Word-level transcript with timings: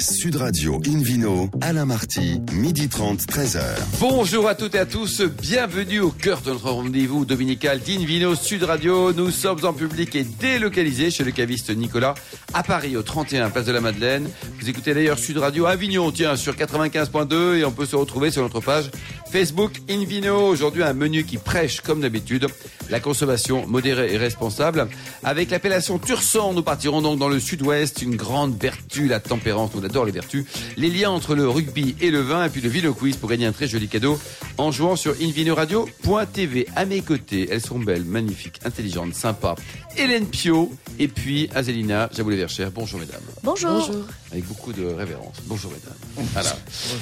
Sud 0.00 0.36
Radio 0.36 0.80
Invino, 0.86 1.50
Alain 1.60 1.84
Marty, 1.84 2.40
midi 2.52 2.88
30, 2.88 3.20
13h. 3.22 3.60
Bonjour 3.98 4.48
à 4.48 4.54
toutes 4.54 4.76
et 4.76 4.78
à 4.78 4.86
tous, 4.86 5.22
bienvenue 5.22 5.98
au 5.98 6.10
cœur 6.10 6.40
de 6.40 6.50
notre 6.52 6.70
rendez-vous 6.70 7.24
dominical 7.24 7.80
d'Invino 7.80 8.36
Sud 8.36 8.62
Radio. 8.62 9.12
Nous 9.12 9.32
sommes 9.32 9.64
en 9.64 9.72
public 9.72 10.14
et 10.14 10.22
délocalisés 10.22 11.10
chez 11.10 11.24
le 11.24 11.32
caviste 11.32 11.70
Nicolas 11.70 12.14
à 12.54 12.62
Paris, 12.62 12.96
au 12.96 13.02
31 13.02 13.50
Place 13.50 13.64
de 13.64 13.72
la 13.72 13.80
Madeleine. 13.80 14.28
Vous 14.60 14.68
écoutez 14.70 14.94
d'ailleurs 14.94 15.18
Sud 15.18 15.38
Radio 15.38 15.66
Avignon, 15.66 16.12
tiens, 16.12 16.36
sur 16.36 16.54
95.2 16.54 17.56
et 17.56 17.64
on 17.64 17.72
peut 17.72 17.86
se 17.86 17.96
retrouver 17.96 18.30
sur 18.30 18.42
notre 18.42 18.60
page 18.60 18.90
Facebook 19.30 19.72
Invino. 19.88 20.48
Aujourd'hui, 20.48 20.82
un 20.82 20.92
menu 20.92 21.24
qui 21.24 21.38
prêche, 21.38 21.80
comme 21.80 22.00
d'habitude, 22.00 22.46
la 22.90 23.00
consommation 23.00 23.66
modérée 23.66 24.12
et 24.12 24.16
responsable. 24.16 24.88
Avec 25.22 25.50
l'appellation 25.50 25.98
Tursan, 25.98 26.54
nous 26.54 26.62
partirons 26.62 27.02
donc 27.02 27.18
dans 27.18 27.28
le 27.28 27.38
sud-ouest, 27.38 28.02
une 28.02 28.16
grande 28.16 28.60
vertu, 28.60 29.06
la 29.06 29.20
tempérance. 29.20 29.72
On 29.74 29.84
adore 29.84 30.04
les 30.04 30.12
vertus. 30.12 30.46
Les 30.76 30.88
liens 30.88 31.10
entre 31.10 31.34
le 31.34 31.48
rugby 31.48 31.94
et 32.00 32.10
le 32.10 32.20
vin, 32.20 32.46
et 32.46 32.48
puis 32.48 32.60
le 32.60 32.68
Vino 32.68 32.94
Quiz 32.94 33.16
pour 33.16 33.28
gagner 33.28 33.46
un 33.46 33.52
très 33.52 33.68
joli 33.68 33.88
cadeau 33.88 34.18
en 34.56 34.72
jouant 34.72 34.96
sur 34.96 35.12
invinoradio.tv. 35.12 36.66
À 36.74 36.84
mes 36.84 37.02
côtés, 37.02 37.48
elles 37.50 37.60
sont 37.60 37.78
belles, 37.78 38.04
magnifiques, 38.04 38.60
intelligentes, 38.64 39.14
sympas. 39.14 39.54
Hélène 39.98 40.26
Pio 40.26 40.72
et 41.00 41.08
puis 41.08 41.48
Azélina 41.52 42.08
Jaboulé 42.14 42.36
Verchère. 42.36 42.70
Bonjour 42.70 43.00
mesdames. 43.00 43.20
Bonjour. 43.42 43.90
Avec 44.30 44.46
beaucoup 44.46 44.72
de 44.72 44.84
révérence. 44.86 45.36
Bonjour 45.46 45.72
mesdames. 45.72 46.28
Voilà. 46.32 46.56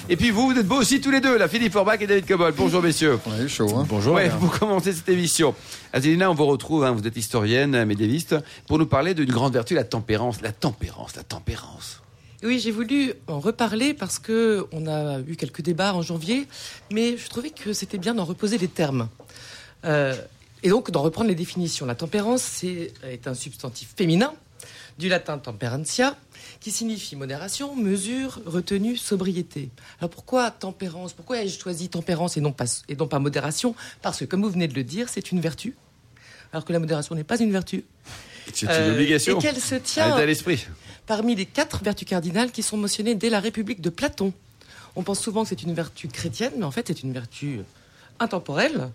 Et 0.09 0.17
puis 0.17 0.31
vous, 0.31 0.51
vous 0.51 0.59
êtes 0.59 0.67
beaux 0.67 0.81
aussi 0.81 1.03
tous 1.03 1.11
les 1.11 1.21
deux, 1.21 1.37
là, 1.37 1.47
Philippe 1.47 1.75
Forbach 1.75 2.01
et 2.01 2.07
David 2.07 2.27
Cobol. 2.27 2.55
Bonjour 2.57 2.81
messieurs. 2.83 3.19
On 3.27 3.49
chaud, 3.49 3.69
hein 3.77 3.85
Bonjour. 3.87 4.15
Ouais, 4.15 4.31
pour 4.41 4.59
commencer 4.59 4.95
cette 4.95 5.11
émission. 5.11 5.55
Azélina, 5.93 6.31
on 6.31 6.35
vous 6.35 6.47
retrouve, 6.47 6.85
hein, 6.85 6.93
vous 6.93 7.07
êtes 7.07 7.17
historienne, 7.19 7.85
médiéviste, 7.85 8.35
pour 8.67 8.79
nous 8.79 8.87
parler 8.87 9.13
d'une 9.13 9.31
grande 9.31 9.53
vertu, 9.53 9.75
la 9.75 9.85
tempérance. 9.85 10.41
La 10.41 10.53
tempérance, 10.53 11.17
la 11.17 11.23
tempérance. 11.23 12.01
Oui, 12.43 12.61
j'ai 12.61 12.71
voulu 12.71 13.13
en 13.27 13.41
reparler 13.41 13.93
parce 13.93 14.19
que 14.19 14.67
on 14.73 14.87
a 14.87 15.21
eu 15.21 15.37
quelques 15.37 15.61
débats 15.61 15.93
en 15.93 16.01
janvier, 16.01 16.47
mais 16.91 17.19
je 17.19 17.29
trouvais 17.29 17.51
que 17.51 17.75
c'était 17.75 17.99
bien 17.99 18.15
d'en 18.15 18.25
reposer 18.25 18.57
les 18.57 18.69
termes. 18.69 19.09
Euh, 19.85 20.15
et 20.63 20.69
donc 20.69 20.91
d'en 20.91 21.03
reprendre 21.03 21.29
les 21.29 21.35
définitions. 21.35 21.87
La 21.87 21.95
tempérance 21.95 22.43
c'est, 22.43 22.93
est 23.05 23.27
un 23.27 23.35
substantif 23.35 23.95
féminin 23.97 24.35
du 24.99 25.09
latin 25.11 25.37
temperantia, 25.37 26.17
qui 26.59 26.71
signifie 26.71 27.17
modération, 27.17 27.77
mesure, 27.77 28.41
retenue, 28.47 28.97
sobriété. 28.97 29.69
Alors 30.01 30.09
pourquoi 30.09 30.51
tempérance? 30.51 31.13
Pourquoi 31.13 31.43
ai-je 31.43 31.59
choisi 31.61 31.91
tempérance 31.91 32.39
et 32.39 32.41
non, 32.41 32.53
pas, 32.53 32.65
et 32.89 32.97
non 32.97 33.07
pas 33.07 33.19
modération? 33.19 33.75
Parce 34.01 34.21
que, 34.21 34.25
comme 34.25 34.43
vous 34.43 34.49
venez 34.51 34.67
de 34.67 34.75
le 34.75 34.83
dire, 34.83 35.11
c'est 35.11 35.31
une 35.33 35.41
vertu, 35.41 35.77
alors 36.53 36.65
que 36.65 36.73
la 36.73 36.79
modération 36.79 37.15
n'est 37.15 37.25
pas 37.25 37.39
une 37.39 37.53
vertu. 37.53 37.85
C'est 38.47 38.63
une 38.63 38.69
Euh, 38.71 38.95
obligation. 38.95 39.39
Et 39.39 39.43
qu'elle 39.43 39.61
se 39.61 39.75
tient 39.75 40.15
à 40.15 40.25
l'esprit. 40.25 40.67
parmi 41.07 41.35
les 41.35 41.47
quatre 41.47 41.85
vertus 41.85 42.09
cardinales 42.09 42.51
qui 42.51 42.63
sont 42.63 42.79
mentionnées 42.79 43.15
dès 43.15 43.29
la 43.29 43.41
République 43.41 43.83
de 43.83 43.91
Platon. 43.91 44.33
On 44.95 45.03
pense 45.03 45.21
souvent 45.21 45.43
que 45.43 45.51
c'est 45.51 45.63
une 45.63 45.75
vertu 45.75 46.09
chrétienne, 46.09 46.53
mais 46.57 46.65
en 46.65 46.71
fait 46.71 46.89
c'est 46.89 47.03
une 47.03 47.13
vertu 47.13 47.61
intemporelle 48.21 48.91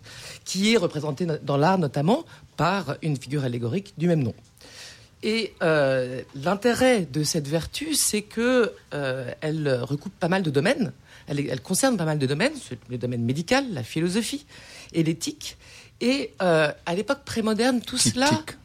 qui 0.45 0.73
est 0.73 0.77
représentée 0.77 1.25
no- 1.25 1.38
dans 1.41 1.58
l'art 1.58 1.77
notamment 1.77 2.25
par 2.58 2.95
une 3.02 3.17
figure 3.17 3.44
allégorique 3.44 3.94
du 3.97 4.08
même 4.08 4.23
nom. 4.23 4.33
Et 5.23 5.53
euh, 5.61 6.22
l'intérêt 6.36 7.02
de 7.05 7.23
cette 7.23 7.47
vertu, 7.47 7.94
c'est 7.94 8.23
que 8.23 8.73
euh, 8.94 9.31
elle 9.41 9.80
recoupe 9.83 10.13
pas 10.19 10.28
mal 10.28 10.41
de 10.41 10.50
domaines. 10.50 10.91
Elle, 11.28 11.61
concerne 11.61 11.95
pas 11.95 12.05
mal 12.05 12.17
de 12.19 12.25
domaines, 12.25 12.53
le 12.89 12.97
domaine 12.97 13.23
médical, 13.23 13.66
la 13.72 13.83
philosophie 13.83 14.45
et 14.94 15.03
l'éthique. 15.03 15.58
Et 16.02 16.33
euh, 16.41 16.72
à 16.88 16.95
l'époque 16.95 17.19
prémoderne, 17.23 17.80
tout 17.81 17.97
Tic, 17.97 18.16
cela, 18.16 18.28
tic. 18.28 18.58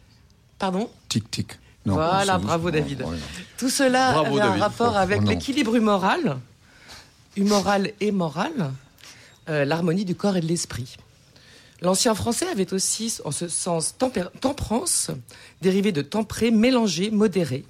pardon, 0.58 0.88
Tic 1.08 1.30
tic. 1.30 1.58
Non, 1.84 1.94
Voilà, 1.94 2.38
bravo, 2.38 2.70
David. 2.70 3.02
non. 3.02 3.12
tout 3.58 3.68
cela 3.70 4.12
Bravo, 4.12 4.32
avait 4.38 4.40
un 4.40 4.46
David. 4.48 4.62
rapport 4.62 4.96
avec 4.96 5.20
Oh, 5.24 5.28
l'équilibre 5.28 5.76
humoral, 5.76 6.38
humoral 7.36 7.92
et 8.00 8.10
moral, 8.10 8.72
l'harmonie 9.48 10.04
du 10.04 10.14
corps 10.14 10.36
et 10.36 10.40
de 10.40 10.46
l'esprit. 10.46 10.96
L'ancien 11.82 12.14
français 12.14 12.46
avait 12.48 12.72
aussi, 12.72 13.18
en 13.24 13.30
ce 13.30 13.48
sens, 13.48 13.96
temperance, 13.98 15.10
dérivé 15.60 15.92
de 15.92 16.02
tempré, 16.02 16.50
mélangé, 16.50 17.10
modéré, 17.10 17.64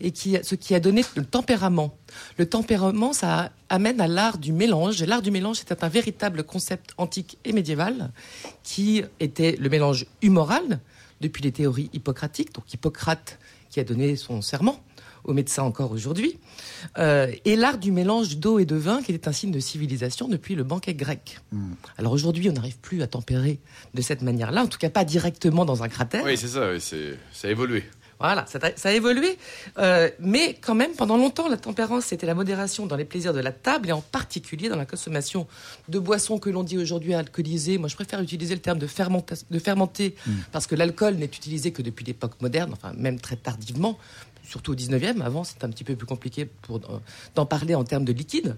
et 0.00 0.10
qui, 0.10 0.36
ce 0.42 0.54
qui 0.54 0.74
a 0.74 0.80
donné 0.80 1.02
le 1.16 1.24
tempérament. 1.24 1.96
Le 2.36 2.48
tempérament, 2.48 3.12
ça 3.12 3.50
amène 3.68 4.00
à 4.00 4.06
l'art 4.06 4.38
du 4.38 4.52
mélange. 4.52 5.02
L'art 5.02 5.22
du 5.22 5.30
mélange, 5.30 5.58
c'était 5.58 5.82
un 5.82 5.88
véritable 5.88 6.44
concept 6.44 6.92
antique 6.98 7.38
et 7.44 7.52
médiéval, 7.52 8.10
qui 8.62 9.02
était 9.18 9.56
le 9.58 9.68
mélange 9.68 10.06
humoral, 10.22 10.80
depuis 11.20 11.42
les 11.42 11.50
théories 11.52 11.90
hippocratiques, 11.92 12.54
donc 12.54 12.72
Hippocrate 12.72 13.38
qui 13.70 13.80
a 13.80 13.84
donné 13.84 14.16
son 14.16 14.40
serment 14.40 14.80
aux 15.24 15.32
médecins 15.34 15.62
encore 15.62 15.92
aujourd'hui, 15.92 16.38
euh, 16.98 17.30
et 17.44 17.56
l'art 17.56 17.78
du 17.78 17.92
mélange 17.92 18.36
d'eau 18.38 18.58
et 18.58 18.64
de 18.64 18.76
vin, 18.76 19.02
qui 19.02 19.12
était 19.12 19.28
un 19.28 19.32
signe 19.32 19.50
de 19.50 19.60
civilisation 19.60 20.28
depuis 20.28 20.54
le 20.54 20.64
banquet 20.64 20.94
grec. 20.94 21.38
Alors 21.96 22.12
aujourd'hui, 22.12 22.48
on 22.50 22.52
n'arrive 22.52 22.78
plus 22.78 23.02
à 23.02 23.06
tempérer 23.06 23.58
de 23.94 24.02
cette 24.02 24.22
manière-là, 24.22 24.62
en 24.62 24.66
tout 24.68 24.78
cas 24.78 24.90
pas 24.90 25.04
directement 25.04 25.64
dans 25.64 25.82
un 25.82 25.88
cratère. 25.88 26.24
Oui, 26.24 26.36
c'est 26.36 26.48
ça, 26.48 26.70
oui, 26.72 26.80
c'est- 26.80 27.18
ça 27.32 27.48
a 27.48 27.50
évolué. 27.50 27.84
Voilà, 28.20 28.46
ça, 28.46 28.58
a- 28.60 28.74
ça 28.76 28.88
a 28.88 28.92
évolué. 28.94 29.38
Euh, 29.78 30.10
mais 30.18 30.54
quand 30.60 30.74
même, 30.74 30.90
pendant 30.96 31.16
longtemps, 31.16 31.46
la 31.48 31.56
tempérance, 31.56 32.06
c'était 32.06 32.26
la 32.26 32.34
modération 32.34 32.84
dans 32.84 32.96
les 32.96 33.04
plaisirs 33.04 33.32
de 33.32 33.38
la 33.38 33.52
table 33.52 33.90
et 33.90 33.92
en 33.92 34.00
particulier 34.00 34.68
dans 34.68 34.74
la 34.74 34.86
consommation 34.86 35.46
de 35.88 36.00
boissons 36.00 36.40
que 36.40 36.50
l'on 36.50 36.64
dit 36.64 36.78
aujourd'hui 36.78 37.14
alcoolisées. 37.14 37.78
Moi, 37.78 37.88
je 37.88 37.94
préfère 37.94 38.20
utiliser 38.20 38.56
le 38.56 38.60
terme 38.60 38.80
de, 38.80 38.88
fermenta- 38.88 39.36
de 39.48 39.58
fermenter 39.60 40.16
parce 40.50 40.66
que 40.66 40.74
l'alcool 40.74 41.14
n'est 41.14 41.26
utilisé 41.26 41.70
que 41.70 41.80
depuis 41.80 42.04
l'époque 42.04 42.32
moderne, 42.40 42.72
enfin 42.72 42.92
même 42.96 43.20
très 43.20 43.36
tardivement, 43.36 43.96
surtout 44.48 44.72
au 44.72 44.74
19e. 44.74 45.20
Avant, 45.20 45.44
c'était 45.44 45.64
un 45.64 45.70
petit 45.70 45.84
peu 45.84 45.94
plus 45.94 46.06
compliqué 46.06 46.48
euh, 46.70 46.78
d'en 47.34 47.46
parler 47.46 47.74
en 47.74 47.84
termes 47.84 48.04
de 48.04 48.12
liquide. 48.12 48.56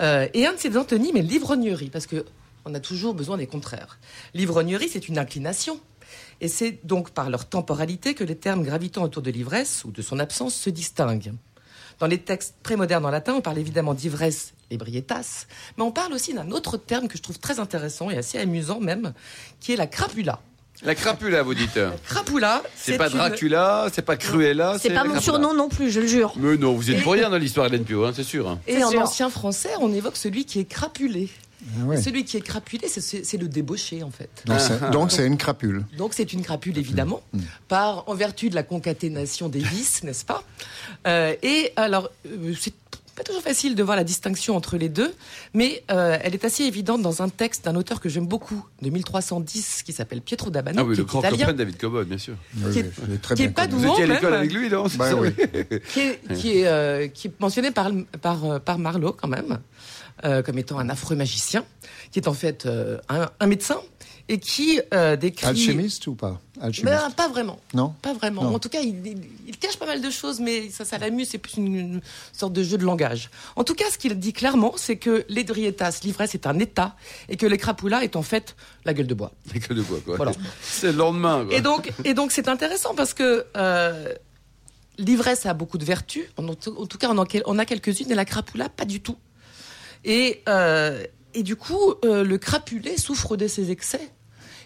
Euh, 0.00 0.28
et 0.34 0.46
un 0.46 0.54
de 0.54 0.58
ces 0.58 0.76
antonymes 0.76 1.16
est 1.16 1.22
l'ivrognerie, 1.22 1.90
parce 1.90 2.06
que 2.06 2.24
on 2.66 2.74
a 2.74 2.80
toujours 2.80 3.14
besoin 3.14 3.38
des 3.38 3.46
contraires. 3.46 3.98
L'ivrognerie, 4.34 4.88
c'est 4.88 5.08
une 5.08 5.18
inclination. 5.18 5.80
Et 6.40 6.48
c'est 6.48 6.84
donc 6.84 7.10
par 7.10 7.30
leur 7.30 7.48
temporalité 7.48 8.14
que 8.14 8.24
les 8.24 8.36
termes 8.36 8.62
gravitant 8.62 9.02
autour 9.02 9.22
de 9.22 9.30
l'ivresse 9.30 9.84
ou 9.84 9.92
de 9.92 10.02
son 10.02 10.18
absence 10.18 10.54
se 10.54 10.68
distinguent. 10.68 11.32
Dans 12.00 12.06
les 12.06 12.18
textes 12.18 12.56
prémodernes 12.62 13.04
en 13.04 13.10
latin, 13.10 13.34
on 13.34 13.40
parle 13.40 13.58
évidemment 13.58 13.94
d'ivresse, 13.94 14.54
ebrietas, 14.70 15.46
mais 15.76 15.84
on 15.84 15.92
parle 15.92 16.12
aussi 16.12 16.34
d'un 16.34 16.50
autre 16.50 16.76
terme 16.78 17.08
que 17.08 17.16
je 17.16 17.22
trouve 17.22 17.38
très 17.38 17.60
intéressant 17.60 18.10
et 18.10 18.16
assez 18.16 18.38
amusant 18.38 18.80
même, 18.80 19.12
qui 19.60 19.72
est 19.72 19.76
la 19.76 19.86
crapula. 19.86 20.40
La 20.82 20.94
crapula, 20.94 21.42
vous 21.42 21.54
dites. 21.54 21.78
Crapula, 22.06 22.62
C'est 22.74 22.96
pas 22.96 23.08
Dracula, 23.10 23.88
c'est 23.92 24.02
pas 24.02 24.16
Cruella. 24.16 24.78
C'est 24.80 24.88
pas 24.88 25.04
mon 25.04 25.10
crapula. 25.12 25.20
surnom 25.20 25.54
non 25.54 25.68
plus, 25.68 25.90
je 25.90 26.00
le 26.00 26.06
jure. 26.06 26.32
Mais 26.36 26.56
non, 26.56 26.72
vous 26.74 26.90
êtes 26.90 27.02
pour 27.02 27.12
rien 27.12 27.28
dans 27.28 27.36
l'histoire 27.36 27.66
Hélène 27.66 27.84
Pio, 27.84 28.04
hein, 28.06 28.12
c'est 28.14 28.22
sûr. 28.24 28.48
hein. 28.48 28.58
Et 28.66 28.76
C'est 28.76 28.84
en 28.84 28.90
sûr. 28.90 29.00
ancien 29.02 29.28
français, 29.30 29.70
on 29.80 29.92
évoque 29.92 30.16
celui 30.16 30.46
qui 30.46 30.58
est 30.58 30.64
crapulé. 30.64 31.28
Ah 31.78 31.84
ouais. 31.84 32.00
Celui 32.00 32.24
qui 32.24 32.38
est 32.38 32.40
crapulé, 32.40 32.88
c'est- 32.88 33.36
le 33.36 33.46
débauché 33.46 34.02
en 34.02 34.10
fait. 34.10 34.30
Donc, 34.46 34.58
c'est- 34.60 34.90
Donc 34.92 35.12
c'est 35.12 35.26
une 35.26 35.36
crapule. 35.36 35.84
Donc 35.98 36.14
c'est 36.14 36.32
une 36.32 36.42
crapule 36.42 36.78
évidemment, 36.78 37.20
par 37.68 38.08
en 38.08 38.14
vertu 38.14 38.48
de 38.48 38.54
la 38.54 38.62
concaténation 38.62 39.50
des 39.50 39.58
vices, 39.58 40.02
n'est-ce 40.02 40.24
pas? 40.24 40.42
Euh, 41.06 41.34
Et 41.42 41.74
alors 41.76 42.08
euh, 42.26 42.54
c'est 42.58 42.72
pas 43.20 43.24
toujours 43.24 43.42
facile 43.42 43.74
de 43.74 43.82
voir 43.82 43.96
la 43.98 44.04
distinction 44.04 44.56
entre 44.56 44.78
les 44.78 44.88
deux, 44.88 45.12
mais 45.52 45.84
euh, 45.90 46.16
elle 46.22 46.32
est 46.32 46.44
assez 46.46 46.64
évidente 46.64 47.02
dans 47.02 47.20
un 47.20 47.28
texte 47.28 47.66
d'un 47.66 47.76
auteur 47.76 48.00
que 48.00 48.08
j'aime 48.08 48.26
beaucoup, 48.26 48.64
de 48.80 48.88
1310, 48.88 49.82
qui 49.82 49.92
s'appelle 49.92 50.22
Pietro 50.22 50.48
d'Abano, 50.48 50.78
Ah 50.80 50.84
oui, 50.84 50.94
qui 50.94 51.00
le 51.00 51.04
est 51.04 51.06
grand 51.06 51.18
italien, 51.20 51.38
copain 51.40 51.52
de 51.52 51.58
David 51.58 51.76
Cobot, 51.76 52.04
bien 52.04 52.16
sûr. 52.16 52.34
Oui, 52.56 52.72
Qui 52.72 52.78
est- 52.78 52.90
oui, 53.08 53.18
très 53.18 53.34
qui 53.34 53.42
est 53.42 53.46
bien 53.48 53.52
pas 53.52 53.66
connu. 53.68 53.84
Vous 53.86 53.92
étiez 53.92 54.04
à 54.04 54.06
l'école 54.06 54.34
avec 54.34 54.52
lui, 54.54 54.70
non 54.70 54.84
Bah 54.96 55.10
ça 55.10 55.16
oui. 55.16 55.30
qui 55.92 56.00
est, 56.00 56.34
qui 56.34 56.58
est, 56.60 56.66
euh, 56.66 57.08
qui 57.08 57.28
est 57.28 57.40
mentionné 57.40 57.70
par, 57.72 57.90
par, 58.22 58.44
euh, 58.46 58.58
par 58.58 58.78
Marlowe 58.78 59.12
quand 59.12 59.28
même, 59.28 59.58
euh, 60.24 60.40
comme 60.42 60.56
étant 60.56 60.78
un 60.78 60.88
affreux 60.88 61.14
magicien, 61.16 61.62
qui 62.12 62.20
est 62.20 62.26
en 62.28 62.32
fait 62.32 62.64
euh, 62.64 62.96
un, 63.10 63.28
un 63.38 63.46
médecin 63.46 63.76
et 64.32 64.38
qui 64.38 64.80
euh, 64.94 65.16
décrit... 65.16 65.46
Alchimiste 65.48 66.06
ou 66.06 66.14
pas? 66.14 66.40
Alchimiste. 66.60 66.84
Ben, 66.96 67.10
pas 67.10 67.28
vraiment. 67.28 67.58
Non? 67.74 67.94
Pas 68.00 68.14
vraiment. 68.14 68.44
Non. 68.44 68.54
En 68.54 68.58
tout 68.60 68.68
cas, 68.68 68.80
il, 68.80 69.04
il- 69.06 69.18
il 69.48 69.56
cache 69.58 69.76
pas 69.76 69.86
mal 69.86 70.00
de 70.00 70.08
choses, 70.10 70.38
mais 70.38 70.70
ça, 70.70 70.84
ça 70.84 70.98
l'amuse. 70.98 71.28
C'est 71.30 71.38
plus 71.38 71.54
une, 71.56 71.74
une 71.76 72.00
sorte 72.32 72.52
de 72.52 72.62
jeu 72.62 72.78
de 72.78 72.84
langage. 72.84 73.28
En 73.56 73.64
tout 73.64 73.74
cas, 73.74 73.86
ce 73.90 73.98
qu'il 73.98 74.14
dit 74.18 74.32
clairement, 74.32 74.72
c'est 74.76 74.96
que 74.96 75.24
l'édrietas, 75.28 76.00
l'ivresse, 76.04 76.34
est 76.36 76.46
un 76.46 76.58
état, 76.60 76.94
et 77.28 77.36
que 77.36 77.44
les 77.44 77.58
crapulas 77.58 78.02
est 78.04 78.14
en 78.14 78.22
fait 78.22 78.54
la 78.84 78.94
gueule 78.94 79.08
de 79.08 79.14
bois. 79.14 79.32
Que 79.68 79.74
de 79.74 79.82
quoi, 79.82 79.98
quoi. 80.04 80.16
Voilà. 80.16 80.32
C'est 80.62 80.92
le 80.92 80.98
lendemain, 80.98 81.44
quoi. 81.44 81.54
Et 81.56 81.60
donc, 81.60 81.92
et 82.04 82.14
donc, 82.14 82.30
c'est 82.30 82.46
intéressant 82.48 82.94
parce 82.94 83.12
que 83.14 83.44
euh, 83.56 84.14
l'ivresse 84.98 85.44
a 85.46 85.54
beaucoup 85.54 85.76
de 85.78 85.84
vertus. 85.84 86.26
En, 86.36 86.46
en 86.48 86.54
tout 86.54 86.98
cas, 86.98 87.08
on 87.10 87.18
en, 87.18 87.26
on 87.46 87.58
a 87.58 87.64
quelques-unes, 87.64 88.10
et 88.12 88.14
la 88.14 88.24
crapula, 88.24 88.68
pas 88.68 88.84
du 88.84 89.00
tout. 89.00 89.16
Et, 90.04 90.42
euh, 90.48 91.02
et 91.34 91.42
du 91.42 91.56
coup, 91.56 91.94
euh, 92.04 92.22
le 92.24 92.38
crapulé 92.38 92.96
souffre 92.96 93.36
de 93.36 93.48
ses 93.48 93.70
excès. 93.70 94.08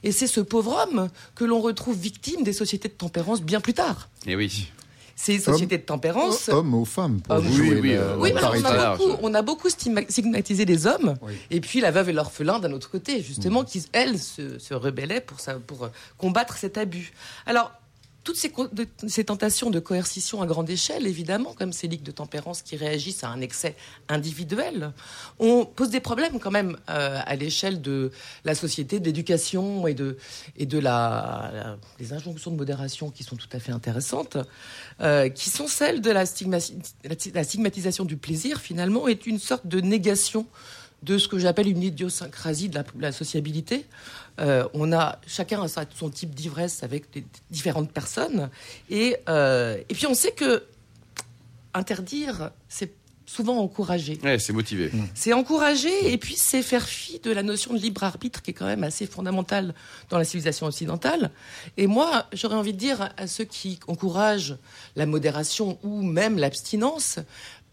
Et 0.05 0.13
c'est 0.13 0.27
ce 0.29 0.41
pauvre 0.41 0.77
homme 0.87 1.09
que 1.35 1.45
l'on 1.45 1.61
retrouve 1.61 1.97
victime 1.99 2.43
des 2.45 2.53
sociétés 2.53 2.89
de 2.89 2.93
tempérance 2.95 3.43
bien 3.43 3.61
plus 3.61 3.75
tard. 3.75 4.09
Et 4.27 4.37
oui. 4.37 4.71
Ces 5.17 5.39
sociétés 5.39 5.79
de 5.79 5.83
tempérance. 5.85 6.49
Homme 6.49 6.75
ou 6.75 6.85
femme 6.85 7.21
pour 7.21 7.37
Homme. 7.37 7.49
jouer 7.51 7.71
Oui, 7.71 7.81
oui, 7.83 7.93
euh, 7.95 8.11
la 8.11 8.17
Oui, 8.19 8.33
on, 8.35 8.65
a 8.65 8.97
beaucoup, 8.97 9.17
on 9.23 9.35
a 9.35 9.43
beaucoup 9.43 9.69
stigma- 9.69 10.09
stigmatisé 10.11 10.65
les 10.65 10.87
hommes, 10.89 11.15
Oui. 11.23 11.33
et 11.51 11.61
puis 11.61 11.81
la 11.81 11.91
veuve 11.93 12.09
et 12.09 12.13
l'orphelin 12.13 12.59
d'un 12.59 12.73
autre 12.73 12.91
côté, 12.91 13.23
justement, 13.23 13.63
qui, 13.65 13.85
elles, 13.93 14.19
se, 14.19 14.59
se 14.59 14.75
rebellaient 14.75 15.21
pour, 15.21 15.39
ça, 15.41 15.55
pour 15.55 15.85
euh, 15.85 15.89
combattre 16.19 16.57
cet 16.57 16.77
abus. 16.79 17.13
Alors, 17.47 17.71
toutes 18.25 18.37
ces, 19.07 19.25
tentations 19.25 19.71
de 19.71 19.79
coercition 19.79 20.41
à 20.41 20.47
grande 20.47 20.71
échelle, 20.71 21.07
évidemment, 21.07 21.53
comme 21.53 21.73
ces 21.75 21.89
ligues 21.89 22.03
de 22.03 22.11
tempérance 22.11 22.63
qui 22.63 22.75
réagissent 22.77 23.23
à 23.23 23.29
un 23.29 23.43
excès 23.43 23.77
individuel, 24.09 24.93
on 25.39 25.67
pose 25.67 25.91
des 25.91 26.01
problèmes 26.01 26.41
quand 26.41 26.51
même 26.51 26.79
euh, 26.89 27.21
à 27.25 27.37
l'échelle 27.37 27.83
de 27.83 28.11
la 28.45 28.55
société, 28.55 28.99
de 28.99 29.05
l'éducation 29.05 29.87
et 29.87 29.95
de, 29.95 30.17
la, 30.79 31.77
des 31.99 32.13
injonctions 32.15 32.51
de 32.51 32.57
modération 32.57 33.11
qui 33.11 33.25
sont 33.25 33.37
tout 33.37 33.49
à 33.53 33.61
fait 33.61 33.73
intéressantes, 33.73 34.39
euh, 35.03 35.29
qui 35.29 35.51
sont 35.51 35.69
celles 35.69 36.01
de 36.01 36.11
la- 36.11 36.25
la 37.35 37.45
stigmatisation 37.45 38.05
du 38.07 38.17
plaisir, 38.17 38.61
finalement, 38.61 39.07
est 39.07 39.27
une 39.27 39.39
sorte 39.39 39.67
de 39.67 39.81
négation 39.81 40.47
de 41.05 41.19
ce 41.19 41.29
que 41.29 41.39
j'appelle 41.39 41.69
une 41.69 41.83
idiosyncrasie 41.83 42.69
de 42.69 42.77
la, 42.77 42.85
la 42.99 43.13
sociabilité. 43.13 43.87
Euh, 44.41 44.67
on 44.75 44.93
a 44.93 45.19
chacun 45.27 45.63
a 45.63 45.69
son 45.69 46.11
type 46.11 46.35
d'ivresse 46.35 46.83
avec 46.83 47.11
des, 47.13 47.25
différentes 47.51 47.93
personnes, 47.93 48.51
et, 48.91 49.17
euh, 49.29 49.79
et 49.89 49.95
puis 49.95 50.07
on 50.07 50.15
sait 50.15 50.33
que 50.33 50.65
interdire, 51.73 52.51
c'est 52.69 52.93
souvent 53.27 53.59
encourager. 53.59 54.19
Ouais, 54.23 54.39
c'est 54.39 54.53
motivé. 54.53 54.91
C'est 55.15 55.33
encourager 55.33 56.13
et 56.13 56.19
puis 56.19 56.35
c'est 56.37 56.63
faire 56.63 56.87
fi 56.87 57.21
de 57.21 57.31
la 57.31 57.43
notion 57.43 57.73
de 57.73 57.79
libre 57.79 58.05
arbitre 58.05 58.43
qui 58.43 58.51
est 58.51 58.55
quand 58.55 58.67
même 58.67 58.85
assez 58.85 59.07
fondamentale 59.07 59.75
dans 60.11 60.19
la 60.19 60.25
civilisation 60.25 60.67
occidentale. 60.67 61.31
Et 61.77 61.87
moi, 61.87 62.27
j'aurais 62.33 62.57
envie 62.57 62.73
de 62.73 62.79
dire 62.79 63.11
à 63.17 63.27
ceux 63.27 63.45
qui 63.45 63.81
encouragent 63.89 64.57
la 64.95 65.07
modération 65.07 65.79
ou 65.83 66.03
même 66.03 66.39
l'abstinence, 66.39 67.19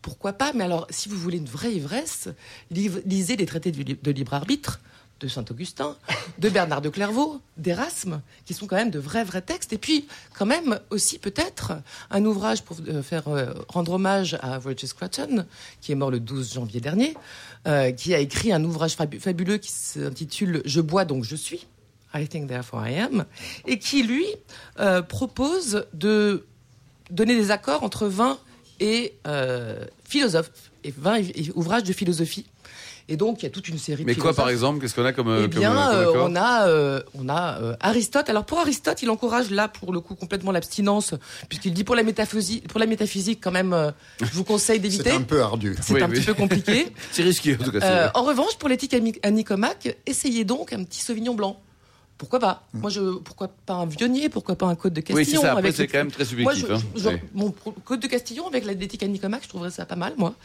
pourquoi 0.01 0.33
pas 0.33 0.53
Mais 0.53 0.63
alors, 0.63 0.87
si 0.89 1.09
vous 1.09 1.17
voulez 1.17 1.37
une 1.37 1.45
vraie 1.45 1.73
ivresse, 1.73 2.29
lisez 2.71 3.35
les 3.35 3.45
traités 3.45 3.71
de 3.71 4.11
libre 4.11 4.33
arbitre 4.33 4.79
de 5.19 5.27
Saint-Augustin, 5.27 5.95
de 6.39 6.49
Bernard 6.49 6.81
de 6.81 6.89
Clairvaux, 6.89 7.41
d'Erasme, 7.55 8.21
qui 8.45 8.55
sont 8.55 8.65
quand 8.65 8.75
même 8.75 8.89
de 8.89 8.97
vrais, 8.97 9.23
vrais 9.23 9.43
textes. 9.43 9.71
Et 9.71 9.77
puis, 9.77 10.07
quand 10.33 10.47
même, 10.47 10.79
aussi 10.89 11.19
peut-être, 11.19 11.73
un 12.09 12.25
ouvrage 12.25 12.63
pour 12.63 12.77
euh, 12.87 13.03
faire 13.03 13.27
euh, 13.27 13.53
rendre 13.67 13.91
hommage 13.93 14.35
à 14.41 14.57
Roger 14.57 14.87
Scruton, 14.87 15.45
qui 15.79 15.91
est 15.91 15.95
mort 15.95 16.09
le 16.09 16.19
12 16.19 16.53
janvier 16.55 16.81
dernier, 16.81 17.15
euh, 17.67 17.91
qui 17.91 18.15
a 18.15 18.19
écrit 18.19 18.51
un 18.51 18.63
ouvrage 18.63 18.95
fabu- 18.95 19.19
fabuleux 19.19 19.57
qui 19.59 19.71
s'intitule 19.71 20.63
Je 20.65 20.81
bois 20.81 21.05
donc 21.05 21.23
je 21.23 21.35
suis. 21.35 21.67
I 22.15 22.27
think 22.27 22.47
therefore 22.49 22.87
I 22.87 22.97
am, 22.97 23.25
et 23.67 23.77
qui 23.77 24.01
lui 24.03 24.25
propose 25.07 25.85
de 25.93 26.45
donner 27.09 27.35
des 27.35 27.51
accords 27.51 27.83
entre 27.83 28.07
vin 28.07 28.37
et 28.81 29.13
euh, 29.27 29.85
philosophe, 30.03 30.51
et 30.83 30.93
vin 30.97 31.15
et, 31.19 31.31
et 31.35 31.51
ouvrage 31.55 31.83
de 31.83 31.93
philosophie. 31.93 32.45
Et 33.09 33.17
donc 33.17 33.41
il 33.41 33.43
y 33.43 33.47
a 33.47 33.49
toute 33.49 33.67
une 33.67 33.77
série. 33.77 34.05
Mais 34.05 34.15
de 34.15 34.21
quoi, 34.21 34.33
par 34.33 34.47
exemple 34.49 34.79
Qu'est-ce 34.79 34.95
qu'on 34.95 35.03
a 35.03 35.11
comme. 35.11 35.27
euh, 35.27 35.41
Eh 35.43 35.47
bien, 35.47 35.73
comme 35.73 36.15
euh, 36.15 36.23
on 36.23 36.35
a, 36.35 36.67
euh, 36.67 37.01
on 37.13 37.27
a 37.29 37.59
euh, 37.61 37.75
Aristote. 37.81 38.29
Alors 38.29 38.45
pour 38.45 38.59
Aristote, 38.59 39.01
il 39.01 39.09
encourage 39.09 39.49
là, 39.49 39.67
pour 39.67 39.91
le 39.91 39.99
coup, 39.99 40.15
complètement 40.15 40.51
l'abstinence, 40.51 41.13
puisqu'il 41.49 41.73
dit 41.73 41.83
pour 41.83 41.95
la 41.95 42.03
métaphysique, 42.03 42.67
pour 42.69 42.79
la 42.79 42.85
métaphysique, 42.85 43.39
quand 43.43 43.51
même, 43.51 43.73
euh, 43.73 43.91
je 44.21 44.31
vous 44.31 44.43
conseille 44.45 44.77
C'est 44.77 44.81
d'éviter. 44.83 45.11
un 45.11 45.21
peu 45.23 45.41
ardu. 45.41 45.75
C'est 45.81 45.93
Oui, 45.93 46.01
un 46.01 46.07
oui. 46.09 46.13
petit 46.19 46.25
peu 46.25 46.33
compliqué. 46.35 46.87
C'est 47.11 47.23
risqué, 47.23 47.57
en 47.59 47.63
tout 47.63 47.71
cas. 47.71 47.79
c'est 47.81 47.85
Euh, 47.87 48.07
en 48.13 48.23
revanche, 48.23 48.55
pour 48.57 48.69
l'éthique 48.69 48.93
à 49.23 49.31
Nicomaque, 49.31 49.97
essayez 50.05 50.45
donc 50.45 50.71
un 50.71 50.83
petit 50.83 51.01
Sauvignon 51.01 51.33
blanc. 51.35 51.59
Pourquoi 52.21 52.37
pas 52.39 52.67
Moi, 52.75 52.91
je, 52.91 53.17
pourquoi 53.17 53.47
pas 53.65 53.73
un 53.73 53.87
Vionnier 53.87 54.29
Pourquoi 54.29 54.55
pas 54.55 54.67
un 54.67 54.75
Côte 54.75 54.93
de 54.93 54.99
Oui, 55.01 55.05
c'est 55.07 55.15
Castillon 55.31 55.41
ça. 55.41 55.53
Après, 55.53 55.71
c'est 55.71 55.87
quand 55.87 55.97
même 55.97 56.11
très 56.11 56.23
Moi, 56.35 56.53
subjectif. 56.53 56.67
je, 56.95 57.09
hein. 57.09 57.13
je- 57.19 57.27
mon 57.33 57.49
Côte 57.49 57.99
de 57.99 58.05
Castillon 58.05 58.47
avec 58.47 58.63
la 58.63 58.73
l'éthique 58.73 59.01
à 59.01 59.07
Nicomaque, 59.07 59.41
je 59.41 59.49
trouverais 59.49 59.71
ça 59.71 59.87
pas 59.87 59.95
mal, 59.95 60.13
moi. 60.19 60.35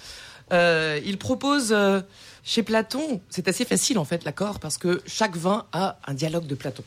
Euh, 0.54 0.98
il 1.04 1.18
propose 1.18 1.72
euh, 1.72 2.00
chez 2.44 2.62
Platon, 2.62 3.20
c'est 3.28 3.46
assez 3.46 3.66
facile 3.66 3.98
en 3.98 4.06
fait 4.06 4.24
l'accord 4.24 4.58
parce 4.58 4.78
que 4.78 5.02
chaque 5.06 5.36
vin 5.36 5.66
a 5.72 5.98
un 6.06 6.14
dialogue 6.14 6.46
de 6.46 6.54
Platon. 6.54 6.82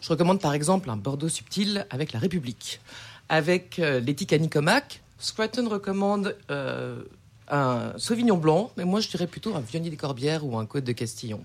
Je 0.00 0.08
recommande 0.08 0.40
par 0.40 0.54
exemple 0.54 0.90
un 0.90 0.96
Bordeaux 0.96 1.28
subtil 1.28 1.86
avec 1.90 2.12
la 2.12 2.18
République. 2.18 2.80
Avec 3.28 3.78
euh, 3.78 4.00
l'éthique 4.00 4.32
à 4.32 4.38
Nicomaque, 4.38 5.02
Scruton 5.20 5.68
recommande 5.68 6.36
un 7.48 7.92
Sauvignon 7.96 8.38
blanc, 8.38 8.72
mais 8.76 8.84
moi 8.84 8.98
je 8.98 9.08
dirais 9.08 9.28
plutôt 9.28 9.54
un 9.54 9.60
Viognier 9.60 9.90
des 9.90 9.96
Corbières 9.96 10.44
ou 10.44 10.58
un 10.58 10.66
Côte 10.66 10.82
de 10.82 10.92
Castillon. 10.92 11.44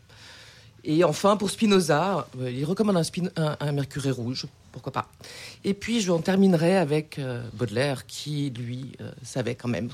Et 0.90 1.04
enfin, 1.04 1.36
pour 1.36 1.50
Spinoza, 1.50 2.28
euh, 2.42 2.50
il 2.50 2.64
recommande 2.64 2.96
un, 2.96 3.04
Spin- 3.04 3.30
un, 3.36 3.58
un 3.60 3.72
Mercuré 3.74 4.10
rouge, 4.10 4.46
pourquoi 4.72 4.94
pas. 4.94 5.10
Et 5.66 5.74
puis, 5.74 6.00
je 6.00 6.10
en 6.14 6.20
terminerai 6.20 6.78
avec 6.78 7.20
euh, 7.20 7.44
Baudelaire, 7.54 8.06
qui, 8.06 8.52
lui, 8.58 8.94
euh, 9.02 9.12
savait 9.22 9.56
quand 9.56 9.68
même 9.68 9.90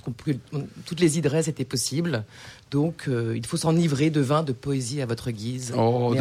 on- 0.54 0.68
toutes 0.86 1.00
les 1.00 1.18
idresses 1.18 1.48
étaient 1.48 1.66
possibles. 1.66 2.24
Donc, 2.70 3.06
euh, 3.08 3.34
il 3.36 3.44
faut 3.48 3.58
s'enivrer 3.58 4.12
de 4.12 4.22
vin, 4.22 4.44
de 4.44 4.52
poésie 4.54 5.02
à 5.02 5.08
votre 5.08 5.32
guise. 5.32 5.74
Oh. 5.76 6.16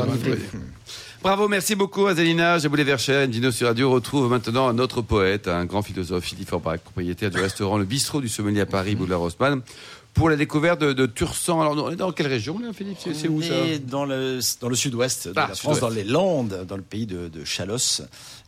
Bravo, 1.22 1.48
merci 1.48 1.74
beaucoup 1.74 2.06
Azalina. 2.06 2.58
Jaboulet 2.58 2.84
Vercher, 2.84 3.28
Dino 3.28 3.50
sur 3.50 3.66
Radio 3.68 3.90
retrouve 3.90 4.30
maintenant 4.30 4.68
un 4.68 4.78
autre 4.78 5.02
poète, 5.02 5.48
un 5.48 5.64
grand 5.66 5.82
philosophe, 5.82 6.24
Philippe 6.24 6.48
Forbach, 6.48 6.80
propriétaire 6.80 7.30
du 7.30 7.38
restaurant 7.38 7.76
Le 7.78 7.84
Bistrot 7.84 8.20
du 8.20 8.28
Sommelier 8.28 8.60
à 8.62 8.66
Paris, 8.66 8.94
Boulevard 8.96 9.20
Haussmann, 9.22 9.60
pour 10.14 10.28
la 10.28 10.36
découverte 10.36 10.80
de, 10.80 10.92
de 10.92 11.06
Tursan. 11.06 11.60
Alors, 11.60 11.76
on 11.86 11.90
est 11.90 11.96
dans 11.96 12.12
quelle 12.12 12.26
région, 12.26 12.58
là, 12.58 12.72
Philippe 12.72 12.98
C'est 13.00 13.28
où 13.28 13.38
On 13.38 13.42
ça 13.42 13.54
est 13.66 13.78
dans 13.78 14.04
le, 14.04 14.40
dans 14.60 14.68
le 14.68 14.74
sud-ouest 14.76 15.28
de 15.28 15.32
Ah, 15.36 15.46
la. 15.48 15.54
France, 15.54 15.80
dans 15.80 15.88
les 15.88 16.04
Landes, 16.04 16.66
dans 16.68 16.76
le 16.76 16.82
pays 16.82 17.06
de, 17.06 17.28
de 17.28 17.44
Chalosse. 17.44 18.02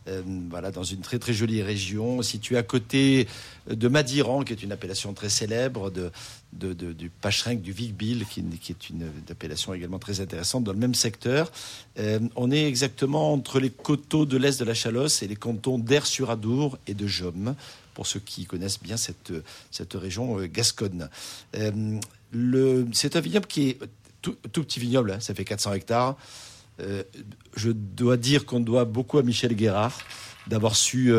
Euh, 0.07 0.21
voilà, 0.51 0.69
dans 0.69 0.83
une 0.83 0.99
très 1.01 1.17
très 1.17 1.33
jolie 1.33 1.63
région 1.63 2.21
située 2.21 2.57
à 2.57 2.61
côté 2.63 3.27
de 3.67 3.87
Madiran, 3.87 4.43
qui 4.43 4.53
est 4.53 4.61
une 4.61 4.71
appellation 4.71 5.13
très 5.13 5.29
célèbre, 5.29 5.89
de, 5.89 6.11
de- 6.53 6.73
de- 6.73 6.93
du 6.93 7.09
Pacherinck, 7.09 7.63
du 7.63 7.71
Vic-Bill, 7.71 8.25
qui, 8.29 8.43
qui 8.61 8.71
est 8.71 8.89
une 8.91 9.09
appellation 9.31 9.73
également 9.73 9.97
très 9.97 10.21
intéressante 10.21 10.63
dans 10.63 10.73
le 10.73 10.77
même 10.77 10.93
secteur. 10.93 11.51
Euh, 11.97 12.19
on 12.35 12.51
est 12.51 12.67
exactement 12.67 13.33
entre 13.33 13.59
les 13.59 13.71
coteaux 13.71 14.27
de 14.27 14.37
l'est 14.37 14.59
de 14.59 14.65
la 14.65 14.75
Chalosse 14.75 15.23
et 15.23 15.27
les 15.27 15.35
cantons 15.35 15.79
d'Air-sur-Adour 15.79 16.77
et 16.85 16.93
de 16.93 17.07
Jaume, 17.07 17.55
pour 17.95 18.05
ceux 18.05 18.19
qui 18.19 18.45
connaissent 18.45 18.81
bien 18.81 18.97
cette, 18.97 19.33
cette 19.71 19.93
région 19.93 20.39
euh, 20.39 20.47
gasconne. 20.47 21.09
Euh, 21.55 22.83
c'est 22.93 23.15
un 23.15 23.21
vignoble 23.21 23.47
qui 23.47 23.69
est 23.69 23.79
tout, 24.21 24.35
petit 24.43 24.79
vignoble, 24.79 25.11
hein, 25.11 25.19
ça 25.19 25.33
fait 25.33 25.45
400 25.45 25.73
hectares. 25.73 26.15
Euh, 26.81 27.03
je 27.55 27.71
dois 27.71 28.17
dire 28.17 28.45
qu'on 28.45 28.59
doit 28.59 28.85
beaucoup 28.85 29.17
à 29.17 29.23
Michel 29.23 29.55
Guérard 29.55 29.97
d'avoir 30.47 30.75
su 30.75 31.11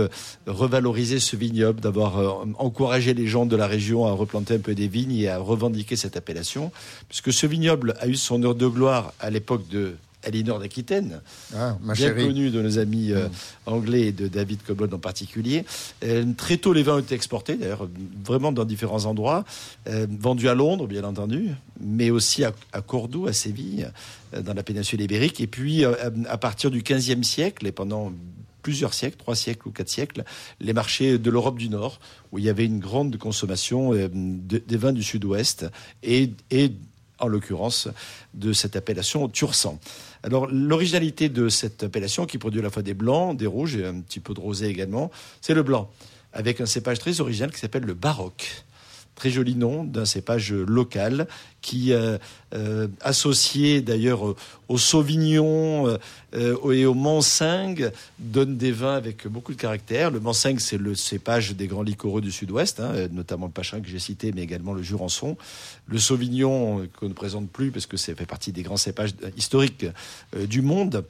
revaloriser 0.47 1.19
ce 1.19 1.35
vignoble, 1.35 1.81
d'avoir 1.81 2.47
encouragé 2.61 3.13
les 3.13 3.27
gens 3.27 3.45
de 3.45 3.57
la 3.57 3.67
région 3.67 4.07
à 4.07 4.13
replanter 4.13 4.55
un 4.55 4.61
peu 4.61 4.73
des 4.77 4.87
vignes 4.87 5.17
et 5.17 5.29
à 5.29 5.39
revendiquer 5.39 5.97
cette 5.97 6.17
appellation, 6.17 6.71
puisque 7.09 7.33
ce 7.33 7.49
vignoble 7.49 7.97
a 7.99 8.07
eu 8.07 8.15
son 8.15 8.41
heure 8.45 8.55
de 8.55 8.69
gloire 8.69 9.15
à 9.19 9.31
l'époque 9.31 9.67
de 9.67 9.97
Elinor 10.27 10.59
d'Aquitaine, 10.59 11.21
Ah, 11.55 11.79
bien 11.81 11.95
chérie. 11.95 12.27
connu 12.27 12.51
de 12.51 12.61
nos 12.61 12.79
amis 12.79 13.13
euh, 13.13 13.29
anglais 13.65 14.09
et 14.09 14.13
de 14.13 14.29
David 14.29 14.63
Cobbold 14.67 14.93
en 14.93 14.99
particulier. 14.99 15.65
Euh, 16.05 16.25
très 16.37 16.57
tôt, 16.59 16.73
les 16.73 16.83
vins 16.83 16.97
ont 16.97 17.01
été 17.01 17.15
exportés, 17.15 17.57
d'ailleurs, 17.57 17.89
vraiment 18.25 18.53
dans 18.53 18.65
différents 18.65 19.05
endroits, 19.07 19.45
euh, 19.89 20.07
vendus 20.21 20.49
à 20.49 20.55
Londres, 20.55 20.87
bien 20.87 21.05
entendu, 21.05 21.51
mais 21.81 22.11
aussi 22.11 22.45
à, 22.45 22.53
à 22.73 22.81
Cordoue, 22.83 23.27
à 23.29 23.33
Séville, 23.33 23.91
euh, 24.35 24.43
dans 24.43 24.55
la 24.55 24.63
péninsule 24.63 25.01
ibérique. 25.01 25.41
Et 25.41 25.47
puis, 25.47 25.85
à 25.85 26.37
partir 26.39 26.71
du 26.71 26.83
XVe 26.83 27.23
siècle, 27.23 27.67
et 27.67 27.73
pendant 27.73 28.13
plusieurs 28.63 28.95
siècles, 28.95 29.17
trois 29.19 29.37
siècles 29.37 29.69
ou 29.69 29.71
quatre 29.71 29.89
siècles, 29.89 30.25
les 30.61 30.73
marchés 30.73 31.19
de 31.19 31.31
l'Europe 31.31 31.57
du 31.57 31.69
Nord, 31.69 32.01
où 32.33 32.39
il 32.41 32.45
y 32.45 32.49
avait 32.49 32.65
une 32.65 32.81
grande 32.81 33.17
consommation 33.17 33.93
de- 33.93 34.09
des 34.59 34.77
vins 34.77 34.93
du 34.93 35.05
Sud-Ouest 35.05 35.67
et, 36.03 36.31
et 36.51 36.73
en 37.19 37.29
l'occurrence 37.29 37.89
de 38.35 38.53
cette 38.53 38.77
appellation 38.77 39.29
Tursan. 39.29 39.79
Alors 40.23 40.47
l'originalité 40.47 41.29
de 41.29 41.49
cette 41.49 41.83
appellation 41.83 42.27
qui 42.27 42.39
produit 42.39 42.61
à 42.61 42.63
la 42.63 42.71
fois 42.71 42.83
des 42.83 42.95
blancs, 42.95 43.37
des 43.37 43.47
rouges 43.47 43.77
et 43.77 43.87
un 43.87 44.01
petit 44.01 44.21
peu 44.21 44.35
de 44.35 44.41
rosé 44.41 44.67
également, 44.67 45.11
c'est 45.41 45.55
le 45.55 45.63
blanc, 45.63 45.91
avec 46.33 46.61
un 46.61 46.67
cépage 46.67 46.99
très 46.99 47.21
original 47.21 47.51
qui 47.53 47.59
s'appelle 47.59 47.85
le 47.85 47.95
baroque. 47.95 48.66
Très 49.17 49.31
joli 49.31 49.55
nom 49.57 49.83
d'un 49.83 50.05
cépage 50.05 50.53
local 50.53 51.27
qui, 51.63 51.93
euh, 51.93 52.19
euh, 52.55 52.87
associé 53.01 53.81
d'ailleurs 53.81 54.23
au- 54.23 54.37
au 54.69 54.77
Sauvignon 54.79 55.89
euh, 56.35 56.71
et 56.73 56.85
au 56.85 56.93
Mansingue, 56.95 57.91
donne 58.19 58.57
des 58.59 58.73
vins 58.73 58.95
avec 58.95 59.27
beaucoup 59.27 59.53
de 59.55 59.59
caractère. 59.59 60.11
Le 60.11 60.21
Mansingue, 60.21 60.61
c'est 60.61 60.77
le 60.77 60.95
cépage 60.95 61.57
des 61.57 61.67
grands 61.67 61.83
liquoreux 61.83 62.21
du 62.21 62.31
Sud-Ouest, 62.31 62.79
hein, 62.79 62.93
notamment 63.11 63.47
le 63.47 63.53
Pachin 63.53 63.81
que 63.81 63.89
j'ai 63.89 63.99
cité, 63.99 64.33
mais 64.35 64.43
également 64.43 64.75
le 64.75 64.83
Jurançon. 64.83 65.39
Le 65.87 65.99
Sauvignon, 65.99 66.87
qu'on 67.01 67.09
ne 67.09 67.15
présente 67.15 67.49
plus 67.51 67.71
parce 67.71 67.87
que 67.87 67.97
ça 67.97 68.15
fait 68.15 68.27
partie 68.27 68.53
des 68.53 68.63
grands 68.63 68.77
cépages 68.77 69.15
historiques 69.37 69.87
du 70.49 70.61
monde. 70.61 71.05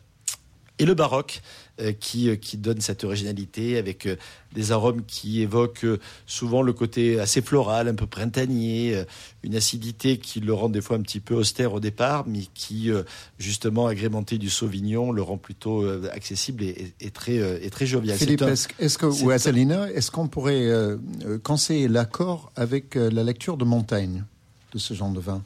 Et 0.78 0.84
le 0.84 0.92
baroque, 0.94 1.40
euh, 1.80 1.92
qui, 1.92 2.28
euh, 2.28 2.36
qui 2.36 2.58
donne 2.58 2.82
cette 2.82 3.02
originalité 3.04 3.78
avec 3.78 4.04
euh, 4.06 4.16
des 4.54 4.72
arômes 4.72 5.04
qui 5.06 5.40
évoquent 5.40 5.86
souvent 6.26 6.60
le 6.60 6.72
côté 6.74 7.18
assez 7.18 7.40
floral, 7.40 7.88
un 7.88 7.94
peu 7.94 8.06
printanier, 8.06 9.02
une 9.42 9.54
acidité 9.56 10.18
qui 10.18 10.40
le 10.40 10.52
rend 10.52 10.68
des 10.68 10.80
fois 10.82 10.96
un 10.98 11.02
petit 11.02 11.20
peu 11.20 11.34
austère 11.34 11.72
au 11.74 11.80
départ, 11.80 12.24
mais 12.26 12.40
qui, 12.54 12.90
justement, 13.38 13.86
agrémenté 13.86 14.38
du 14.38 14.48
sauvignon, 14.50 15.12
le 15.12 15.20
rend 15.22 15.36
plutôt 15.38 15.86
accessible 16.10 16.62
et, 16.64 16.92
et- 17.00 17.06
et 17.06 17.10
très, 17.10 17.36
et 17.64 17.68
très 17.70 17.86
jovial. 17.86 18.16
Philippe, 18.18 18.42
est-ce 18.42 18.68
est-ce 18.78 18.96
que, 18.98 19.06
ou 19.06 19.30
Azalina, 19.30 19.90
est-ce 19.92 20.10
qu'on 20.10 20.28
pourrait 20.28 20.64
euh, 20.66 20.96
conseiller 21.42 21.88
l'accord 21.88 22.50
avec 22.56 22.96
euh, 22.96 23.10
la 23.10 23.24
lecture 23.24 23.56
de 23.58 23.64
Montaigne 23.64 24.24
de 24.72 24.78
ce 24.78 24.94
genre 24.94 25.10
de 25.10 25.20
vin? 25.20 25.42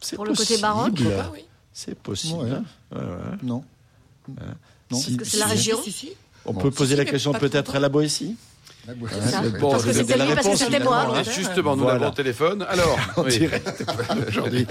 C'est 0.00 0.16
Pour 0.16 0.24
le 0.26 0.34
côté 0.34 0.56
baroque, 0.58 0.92
possible. 0.92 1.14
Oui. 1.32 1.44
C'est 1.74 1.98
possible. 1.98 2.38
Ouais. 2.38 2.50
Ouais, 2.98 3.02
ouais. 3.04 3.38
Non 3.42 3.64
Non 4.90 4.98
Si- 4.98 5.16
Parce 5.16 5.28
que 5.30 5.36
c'est 5.36 5.38
la 5.38 5.46
région? 5.46 5.78
Si. 5.82 6.10
On 6.46 6.54
peut 6.54 6.70
poser 6.70 6.96
la 6.96 7.04
question 7.04 7.32
peut-être 7.32 7.74
à 7.76 7.80
la 7.80 7.88
Boétie. 7.88 8.36
Bon, 9.60 9.70
Parce 9.70 9.84
que 9.84 9.92
c'était 9.92 10.12
lui, 10.14 10.18
la 10.20 10.34
parce 10.34 10.40
que 10.40 10.42
réponse, 10.44 10.58
c'était 10.58 10.64
finalement, 10.72 10.90
moi. 10.90 11.18
hein. 11.18 11.22
Justement, 11.22 11.76
nous 11.76 11.82
Voilà. 11.84 11.98
l'avons 12.00 12.12
au 12.12 12.14
téléphone. 12.14 12.62
Alors, 12.68 12.98
en 13.16 13.24
oui. 13.24 13.38
direct 13.38 13.84
aujourd'hui. 14.28 14.66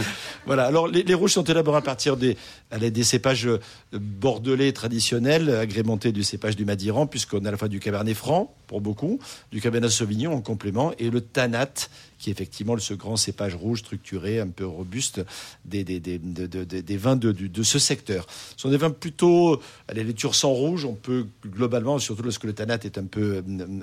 Voilà. 0.46 0.66
Alors, 0.66 0.88
les, 0.88 1.04
les 1.04 1.14
rouges 1.14 1.34
sont 1.34 1.44
élaborés 1.44 1.78
à 1.78 1.82
partir 1.82 2.16
des, 2.16 2.38
allez, 2.70 2.92
des 2.92 3.04
cépages 3.04 3.48
euh, 3.48 3.60
bordelais 3.92 4.72
traditionnels, 4.72 5.50
agrémentés 5.56 6.12
du 6.12 6.24
cépage 6.24 6.56
du 6.56 6.66
Madiran, 6.66 7.08
puisqu'on 7.08 7.44
a 7.46 7.48
à 7.48 7.52
la 7.52 7.58
fois 7.58 7.68
du 7.70 7.80
Cabernet 7.80 8.16
Franc, 8.16 8.54
pour 8.68 8.82
beaucoup, 8.82 9.20
du 9.52 9.62
Cabernet 9.62 9.90
Sauvignon 9.90 10.34
en 10.34 10.42
complément, 10.42 10.92
et 11.00 11.10
le 11.10 11.22
Tanat, 11.22 11.68
qui 12.20 12.30
est 12.30 12.34
effectivement 12.34 12.78
ce 12.78 12.94
grand 12.94 13.18
cépage 13.18 13.56
rouge 13.56 13.80
structuré, 13.80 14.40
un 14.40 14.48
peu 14.48 14.66
robuste, 14.66 15.22
des, 15.66 15.84
des, 15.84 16.00
des, 16.00 16.18
de- 16.20 16.48
de- 16.48 16.64
de- 16.64 16.82
des 16.82 16.98
vins 16.98 17.16
de, 17.16 17.32
de 17.32 17.64
ce 17.64 17.80
secteur. 17.80 18.26
Ce 18.56 18.62
sont 18.62 18.70
des 18.70 18.78
vins 18.78 18.92
plutôt, 18.92 19.60
allez, 19.88 20.04
les 20.04 20.14
Tursans 20.14 20.52
rouges, 20.54 20.86
on 20.86 20.94
peut 20.94 21.26
globalement, 21.46 22.00
surtout 22.00 22.24
lorsque 22.24 22.46
le 22.46 22.54
Tanat 22.54 22.78
est 22.84 22.98
un 22.98 23.04
peu 23.06 23.42
euh, 23.48 23.82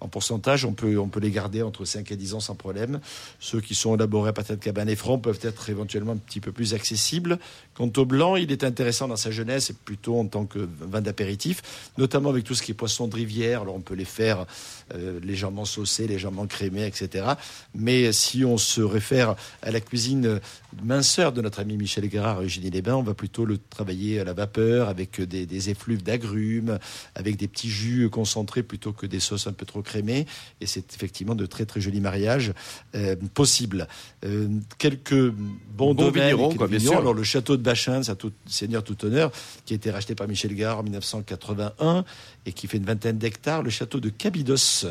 en 0.00 0.08
pourcentage, 0.08 0.64
on 0.64 0.72
peut, 0.72 1.20
les 1.20 1.30
garder 1.30 1.62
entre 1.62 1.84
5 1.84 2.10
et 2.12 2.16
10 2.16 2.34
ans 2.34 2.40
sans 2.40 2.54
problème. 2.54 3.00
Ceux 3.40 3.60
qui 3.60 3.74
sont 3.74 3.94
élaborés 3.94 4.30
à 4.30 4.32
partir 4.32 4.56
de 4.56 4.60
Cabernet 4.62 4.96
Franc 4.96 5.18
peuvent 5.18 5.40
être 5.42 5.70
éventuellement 5.70 6.12
un 6.12 6.16
petit 6.16 6.40
peu 6.40 6.52
plus 6.52 6.74
accessibles. 6.74 7.38
Quant 7.74 7.90
au 7.96 8.04
blanc, 8.04 8.36
il 8.36 8.52
est 8.52 8.64
intéressant 8.64 9.08
dans 9.08 9.16
sa 9.16 9.30
jeunesse, 9.30 9.70
et 9.70 9.74
plutôt 9.74 10.18
en 10.18 10.26
tant 10.26 10.44
que 10.44 10.68
vin 10.80 11.00
d'apéritif, 11.00 11.62
notamment 11.98 12.30
avec 12.30 12.44
tout 12.44 12.54
ce 12.54 12.62
qui 12.62 12.72
est 12.72 12.74
poisson 12.74 13.08
de 13.08 13.14
rivière. 13.14 13.62
Alors 13.62 13.74
on 13.74 13.80
peut 13.80 13.94
les 13.94 14.04
faire 14.04 14.46
euh, 14.94 15.18
légèrement 15.20 15.64
saucés, 15.64 16.06
légèrement 16.06 16.46
crémés, 16.46 16.86
etc. 16.86 17.26
Mais 17.74 18.12
si 18.12 18.44
on 18.44 18.58
se 18.58 18.80
réfère 18.80 19.34
à 19.62 19.70
la 19.70 19.80
cuisine 19.80 20.40
minceur 20.82 21.32
de 21.32 21.40
notre 21.40 21.60
ami 21.60 21.76
Michel 21.76 22.08
Guérard 22.08 22.38
à 22.38 22.42
Eugénie-les-Bains, 22.42 22.96
on 22.96 23.02
va 23.02 23.14
plutôt 23.14 23.44
le 23.44 23.58
travailler 23.58 24.20
à 24.20 24.24
la 24.24 24.32
vapeur 24.32 24.88
avec 24.88 25.20
des, 25.20 25.46
des 25.46 25.70
effluves 25.70 26.02
d'agrumes, 26.02 26.78
avec 27.14 27.36
des 27.36 27.48
petits 27.48 27.70
jus 27.70 28.08
concentrés 28.10 28.62
plutôt 28.62 28.92
que 28.92 29.06
des 29.06 29.13
sauces 29.20 29.46
un 29.46 29.52
peu 29.52 29.66
trop 29.66 29.82
crémées. 29.82 30.26
Et 30.60 30.66
c'est 30.66 30.94
effectivement 30.94 31.34
de 31.34 31.46
très 31.46 31.66
très 31.66 31.80
jolis 31.80 32.00
mariages 32.00 32.52
euh, 32.94 33.16
possibles. 33.34 33.88
Euh, 34.24 34.48
quelques 34.78 35.30
bons 35.30 35.94
Bon 35.94 35.94
domaines, 35.94 36.56
quoi, 36.56 36.68
bien 36.68 36.78
sûr. 36.78 36.96
Alors 36.96 37.14
le 37.14 37.24
château 37.24 37.56
de 37.56 37.62
Bachin, 37.62 38.02
c'est 38.02 38.12
un 38.12 38.14
tout, 38.14 38.32
seigneur 38.46 38.84
tout 38.84 39.04
honneur, 39.04 39.30
qui 39.64 39.74
a 39.74 39.76
été 39.76 39.90
racheté 39.90 40.14
par 40.14 40.28
Michel 40.28 40.54
Guérard 40.54 40.78
en 40.78 40.82
1981 40.84 42.04
et 42.46 42.52
qui 42.52 42.66
fait 42.66 42.76
une 42.76 42.84
vingtaine 42.84 43.18
d'hectares. 43.18 43.62
Le 43.62 43.70
château 43.70 44.00
de 44.00 44.08
Cabidos, 44.08 44.86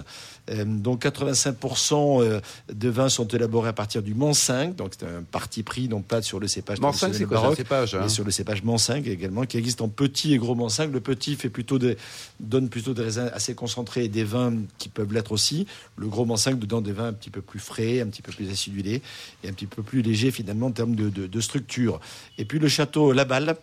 euh, 0.49 0.65
dont 0.65 0.95
85% 0.95 2.21
euh, 2.21 2.39
de 2.73 2.89
vins 2.89 3.09
sont 3.09 3.27
élaborés 3.27 3.69
à 3.69 3.73
partir 3.73 4.01
du 4.01 4.13
Mont 4.13 4.33
5, 4.33 4.75
donc 4.75 4.93
c'est 4.97 5.05
un 5.05 5.23
parti 5.23 5.63
pris 5.63 5.87
non 5.87 6.01
pas 6.01 6.21
sur 6.21 6.39
le 6.39 6.47
cépage 6.47 6.79
Mansac, 6.79 7.13
c'est 7.13 7.25
traditionnel 7.25 7.27
quoi 7.29 7.41
baroque, 7.41 7.57
cépage 7.57 7.95
hein 7.95 7.99
mais 8.03 8.09
sur 8.09 8.23
le 8.23 8.31
cépage 8.31 8.63
Mansingue 8.63 9.07
également, 9.07 9.45
qui 9.45 9.57
existe 9.57 9.81
en 9.81 9.87
petit 9.87 10.33
et 10.33 10.37
gros 10.37 10.55
Mansingue. 10.55 10.91
Le 10.93 10.99
petit 10.99 11.35
fait 11.35 11.49
plutôt 11.49 11.79
des, 11.79 11.97
donne 12.39 12.69
plutôt 12.69 12.93
des 12.93 13.03
raisins 13.03 13.29
assez 13.33 13.55
concentrés 13.55 14.03
des 14.13 14.23
vins 14.23 14.53
qui 14.77 14.87
peuvent 14.87 15.11
l'être 15.13 15.33
aussi. 15.33 15.67
Le 15.97 16.07
gros 16.07 16.23
Mansingue 16.23 16.57
dedans 16.59 16.79
des 16.79 16.93
vins 16.93 17.07
un 17.07 17.13
petit 17.13 17.29
peu 17.29 17.41
plus 17.41 17.59
frais, 17.59 17.99
un 17.99 18.07
petit 18.07 18.21
peu 18.21 18.31
plus 18.31 18.49
acidulés 18.49 19.01
et 19.43 19.49
un 19.49 19.53
petit 19.53 19.67
peu 19.67 19.83
plus 19.83 20.01
légers 20.01 20.31
finalement 20.31 20.67
en 20.67 20.71
termes 20.71 20.95
de, 20.95 21.09
de- 21.09 21.27
de 21.27 21.41
structure. 21.41 21.99
Et 22.37 22.45
puis 22.45 22.59
le 22.59 22.69
château 22.69 23.11
Laballe 23.11 23.57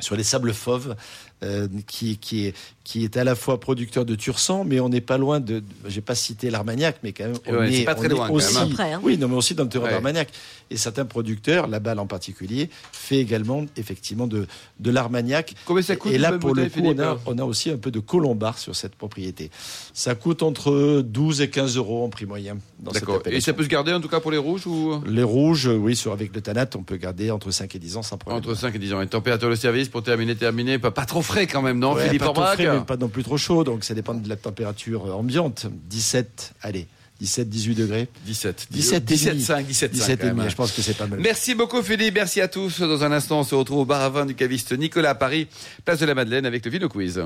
sur 0.00 0.14
les 0.14 0.22
sables 0.22 0.52
fauves, 0.54 0.94
euh, 1.42 1.68
qui, 1.86 2.18
qui, 2.18 2.46
est, 2.46 2.54
qui 2.84 3.04
est 3.04 3.16
à 3.16 3.24
la 3.24 3.34
fois 3.34 3.60
producteur 3.60 4.04
de 4.04 4.14
Tursan, 4.14 4.64
mais 4.66 4.80
on 4.80 4.88
n'est 4.88 5.00
pas 5.00 5.18
loin 5.18 5.40
de. 5.40 5.62
J'ai 5.86 6.00
pas 6.00 6.14
cité 6.14 6.50
l'Armagnac, 6.50 6.96
mais 7.02 7.12
quand 7.12 7.24
même. 7.24 7.34
Et 7.46 7.52
on 7.52 7.58
ouais, 7.58 7.74
est, 7.80 7.84
pas 7.84 7.94
très 7.94 8.06
on 8.06 8.10
est 8.10 8.14
loin, 8.14 8.26
quand 8.28 8.34
aussi, 8.34 8.54
même, 8.54 8.64
hein. 8.64 8.70
Près, 8.74 8.92
hein. 8.94 9.00
Oui, 9.02 9.18
non, 9.18 9.28
mais 9.28 9.36
aussi 9.36 9.54
dans 9.54 9.62
le 9.64 9.68
terroir 9.68 9.88
Ouais. 9.88 9.94
d'Armagnac. 9.94 10.28
Et 10.70 10.76
certains 10.76 11.04
producteurs, 11.04 11.66
la 11.68 11.80
balle 11.80 11.98
en 11.98 12.06
particulier, 12.06 12.68
fait 12.92 13.18
également 13.18 13.64
effectivement 13.76 14.26
de, 14.26 14.46
de 14.80 14.90
l'Armagnac. 14.90 15.54
Combien 15.64 15.82
ça 15.82 15.96
coûte 15.96 16.12
Et 16.12 16.16
une 16.16 16.22
là, 16.22 16.32
pour 16.32 16.54
le 16.54 16.68
coup, 16.68 16.80
on 16.82 16.98
a, 16.98 17.18
on 17.26 17.38
a 17.38 17.44
aussi 17.44 17.70
un 17.70 17.76
peu 17.78 17.90
de 17.90 18.00
colombard 18.00 18.58
sur 18.58 18.74
cette 18.74 18.94
propriété. 18.94 19.50
Ça 19.94 20.14
coûte 20.14 20.42
entre 20.42 21.02
12 21.02 21.40
et 21.40 21.50
15 21.50 21.76
euros 21.76 22.04
en 22.04 22.08
prix 22.10 22.26
moyen. 22.26 22.58
D'accord. 22.80 23.22
Et 23.26 23.40
ça 23.40 23.52
peut 23.52 23.62
se 23.62 23.68
garder 23.68 23.92
en 23.92 24.00
tout 24.00 24.08
cas 24.08 24.20
pour 24.20 24.30
les 24.30 24.38
rouges 24.38 24.66
ou? 24.66 25.00
Les 25.06 25.22
rouges, 25.22 25.66
oui, 25.68 25.96
sur, 25.96 26.12
avec 26.12 26.34
le 26.34 26.40
tanat, 26.40 26.68
on 26.74 26.82
peut 26.82 26.96
garder 26.96 27.30
entre 27.30 27.50
5 27.50 27.74
et 27.74 27.78
10 27.78 27.96
ans 27.96 28.02
sans 28.02 28.18
problème. 28.18 28.38
entre 28.38 28.54
5 28.54 28.74
et 28.74 28.78
10 28.78 28.92
ans. 28.94 29.00
Et 29.00 29.06
température 29.06 29.50
de 29.50 29.54
service 29.54 29.88
pour 29.88 30.02
terminer, 30.02 30.36
terminer, 30.36 30.78
pas, 30.78 30.90
pas 30.90 31.04
trop 31.06 31.22
frais 31.28 31.46
quand 31.46 31.62
même, 31.62 31.78
non 31.78 31.94
Ouais, 31.94 32.06
Philippe 32.06 32.20
pas 32.20 32.26
trop 32.26 32.40
Orbach 32.40 32.54
frais, 32.54 32.68
mais 32.78 32.84
pas 32.84 32.96
non 32.96 33.08
plus 33.08 33.22
trop 33.22 33.36
chaud, 33.36 33.64
donc 33.64 33.84
ça 33.84 33.94
dépend 33.94 34.14
de 34.14 34.28
la 34.28 34.36
température 34.36 35.14
ambiante. 35.14 35.66
17, 35.88 36.54
allez, 36.62 36.86
17, 37.20 37.48
18 37.48 37.74
degrés. 37.74 38.08
17. 38.26 38.68
17 38.70 38.96
et 38.96 39.06
17, 39.06 39.32
demi. 39.32 39.42
5, 39.44 39.66
17, 39.66 39.94
5. 39.94 39.94
17 39.94 40.20
quand 40.20 40.26
et 40.26 40.30
demi, 40.30 40.40
même. 40.40 40.50
je 40.50 40.56
pense 40.56 40.72
que 40.72 40.82
c'est 40.82 40.96
pas 40.96 41.06
mal. 41.06 41.20
Merci 41.20 41.54
beaucoup 41.54 41.82
Philippe, 41.82 42.14
merci 42.14 42.40
à 42.40 42.48
tous. 42.48 42.80
Dans 42.80 43.04
un 43.04 43.12
instant, 43.12 43.40
on 43.40 43.44
se 43.44 43.54
retrouve 43.54 43.80
au 43.80 43.84
bar 43.84 44.02
à 44.02 44.08
vin 44.08 44.26
du 44.26 44.34
caviste 44.34 44.72
Nicolas 44.72 45.10
à 45.10 45.14
Paris, 45.14 45.48
place 45.84 46.00
de 46.00 46.06
la 46.06 46.14
Madeleine 46.14 46.46
avec 46.46 46.64
le 46.64 46.70
Vino 46.70 46.88
Quiz. 46.88 47.22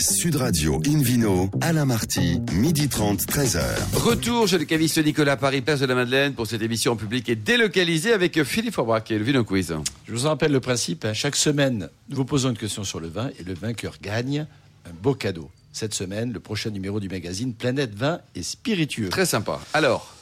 Sud 0.00 0.36
Radio 0.36 0.80
Invino, 0.86 1.50
Alain 1.60 1.84
Marty, 1.84 2.40
midi 2.52 2.88
30, 2.88 3.20
13h. 3.26 3.60
Retour 3.94 4.48
chez 4.48 4.56
le 4.58 4.64
caviste 4.64 4.98
Nicolas 5.04 5.36
Paris, 5.36 5.60
place 5.60 5.80
de 5.80 5.86
la 5.86 5.94
Madeleine 5.94 6.32
pour 6.34 6.46
cette 6.46 6.62
émission 6.62 6.92
en 6.92 6.96
public 6.96 7.28
et 7.28 7.36
délocalisée 7.36 8.12
avec 8.12 8.42
Philippe 8.44 8.74
Forbach 8.74 9.10
et 9.10 9.18
le 9.18 9.24
Vino 9.24 9.44
Quiz. 9.44 9.74
Je 10.06 10.12
vous 10.12 10.24
en 10.26 10.30
rappelle 10.30 10.52
le 10.52 10.60
principe. 10.60 11.04
hein. 11.04 11.12
Chaque 11.12 11.36
semaine, 11.36 11.88
nous 12.08 12.16
vous 12.16 12.24
posons 12.24 12.48
une 12.50 12.56
question 12.56 12.82
sur 12.84 12.98
le 13.00 13.08
vin 13.08 13.30
et 13.38 13.42
le 13.42 13.52
vainqueur 13.52 13.96
gagne 14.00 14.46
un 14.86 14.92
beau 15.02 15.14
cadeau. 15.14 15.50
Cette 15.72 15.92
semaine, 15.94 16.32
le 16.32 16.40
prochain 16.40 16.70
numéro 16.70 16.98
du 16.98 17.08
magazine 17.08 17.52
Planète 17.52 17.94
Vin 17.94 18.20
et 18.34 18.42
Spiritueux. 18.42 19.10
Très 19.10 19.26
sympa. 19.26 19.60
Alors, 19.74 20.14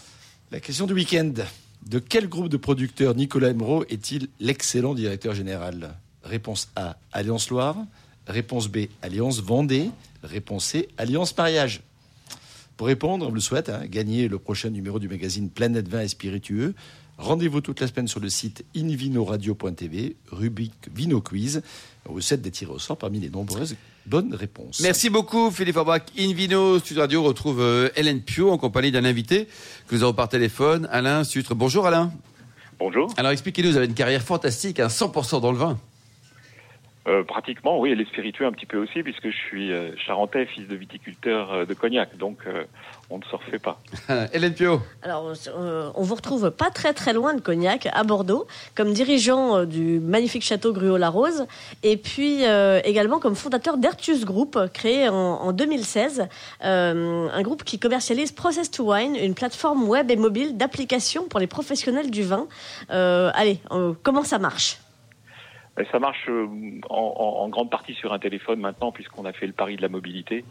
La 0.51 0.61
question 0.61 0.87
du 0.87 0.95
week-end. 0.95 1.33
De 1.87 1.99
quel 2.01 2.29
groupe 2.29 2.49
de 2.49 2.57
producteurs 2.57 3.15
Nicolas 3.15 3.51
Emeraux 3.51 3.85
est-il 3.89 4.29
l'excellent 4.41 4.95
directeur 4.95 5.35
général? 5.35 5.95
Réponse 6.25 6.69
A, 6.75 6.97
Alliance 7.13 7.49
Loire. 7.51 7.77
Réponse 8.29 8.69
B, 8.69 8.87
Alliance 9.03 9.41
Vendée. 9.41 9.91
Réponse 10.23 10.67
C, 10.67 10.89
Alliance 10.99 11.37
Mariage. 11.37 11.83
Pour 12.77 12.87
répondre, 12.87 13.27
on 13.29 13.33
le 13.33 13.41
souhaite, 13.41 13.71
hein, 13.71 13.83
gagner 13.87 14.29
le 14.29 14.39
prochain 14.39 14.71
numéro 14.71 14.99
du 14.99 15.09
magazine 15.09 15.51
Planète 15.51 15.89
Vin 15.89 16.03
et 16.03 16.09
Spiritueux. 16.09 16.75
Rendez-vous 17.17 17.61
toute 17.61 17.81
la 17.81 17.89
semaine 17.89 18.07
sur 18.07 18.21
le 18.21 18.29
site 18.29 18.65
invinoradio.tv, 18.77 20.15
rubrique 20.31 20.89
Vino 20.95 21.21
Quiz. 21.21 21.63
On 22.09 22.13
vous 22.13 22.21
souhaite 22.21 22.43
d'être 22.43 22.55
tiré 22.55 22.71
au 22.71 22.79
sort 22.79 22.97
parmi 22.97 23.19
les 23.19 23.31
nombreuses 23.31 23.75
bonnes 24.07 24.35
réponses. 24.35 24.81
merci 24.81 25.11
beaucoup 25.11 25.51
Philippe 25.51 25.75
Forbach. 25.75 26.03
Invino 26.19 26.79
Sud 26.79 26.99
Radio 26.99 27.23
retrouve 27.23 27.61
euh, 27.61 27.91
Hélène 27.97 28.23
Pio 28.23 28.51
en 28.51 28.57
compagnie 28.57 28.91
d'un 28.91 29.05
invité 29.05 29.49
que 29.87 29.97
nous 29.97 30.03
avons 30.03 30.15
par 30.15 30.29
téléphone, 30.29 30.89
Alain 30.91 31.25
Sutre. 31.25 31.55
Bonjour 31.55 31.87
Alain. 31.87 32.13
Bonjour. 32.79 33.13
Alors 33.17 33.33
expliquez-nous, 33.33 33.73
vous 33.73 33.77
avez 33.77 33.87
une 33.87 33.95
carrière 33.95 34.23
fantastique, 34.23 34.79
hein, 34.79 34.87
100% 34.87 35.41
dans 35.41 35.53
le 35.53 35.59
vin. 35.59 35.79
Euh, 37.09 37.23
pratiquement, 37.25 37.81
oui, 37.81 37.91
et 37.91 37.95
les 37.95 38.05
spiritueux 38.05 38.45
un 38.45 38.53
petit 38.53 38.67
peu 38.67 38.77
aussi, 38.77 39.03
puisque 39.03 39.31
je 39.31 39.37
suis 39.37 39.73
euh, 39.73 39.93
charentais, 39.97 40.45
fils 40.45 40.69
de 40.69 40.77
viticulteur 40.77 41.53
euh, 41.53 41.65
de 41.65 41.73
Cognac, 41.73 42.17
donc 42.19 42.41
euh, 42.47 42.65
on 43.09 43.17
ne 43.17 43.23
se 43.25 43.35
refait 43.35 43.59
pas. 43.59 43.81
Hélène 44.35 44.53
Pio. 44.53 44.83
Alors, 45.03 45.33
euh, 45.49 45.91
on 45.95 46.03
vous 46.03 46.15
retrouve 46.15 46.51
pas 46.51 46.71
très 46.71 46.93
très 46.93 47.15
loin 47.15 47.33
de 47.33 47.41
Cognac, 47.41 47.89
à 47.93 48.05
Bordeaux, 48.05 48.47
comme 48.75 48.93
dirigeant 48.93 49.57
euh, 49.57 49.65
du 49.65 50.01
magnifique 50.01 50.43
château 50.43 50.75
Gruau-la-Rose, 50.75 51.47
et 51.83 51.97
puis 51.97 52.45
euh, 52.45 52.81
également 52.85 53.21
comme 53.21 53.37
fondateur 53.37 53.79
d'Ertus 53.79 54.27
Group, 54.27 54.59
créé 54.75 55.09
en, 55.09 55.15
en 55.15 55.53
2016, 55.53 56.29
euh, 56.65 57.29
un 57.33 57.43
groupe 57.43 57.65
qui 57.65 57.79
commercialise 57.79 58.33
Process 58.33 58.71
to 58.71 58.93
Wine, 58.93 59.17
une 59.17 59.35
plateforme 59.35 59.89
web 59.89 60.11
et 60.11 60.17
mobile 60.17 60.59
d'application 60.59 61.27
pour 61.27 61.41
les 61.41 61.47
professionnels 61.47 62.11
du 62.11 62.23
vin. 62.23 62.49
Euh, 62.91 63.31
allez, 63.35 63.61
euh, 63.71 63.95
comment 64.03 64.25
ça 64.25 64.39
marche? 64.39 64.79
Ça 65.93 65.99
marche 65.99 66.29
euh, 66.29 66.47
en, 66.91 67.49
grande 67.49 67.71
partie 67.71 67.95
sur 67.95 68.13
un 68.13 68.19
téléphone 68.19 68.61
maintenant, 68.61 68.93
puisqu'on 68.93 69.25
a 69.25 69.33
fait 69.33 69.47
le 69.47 69.53
pari 69.53 69.77
de 69.77 69.83
la 69.83 69.89
mobilité. 69.89 70.45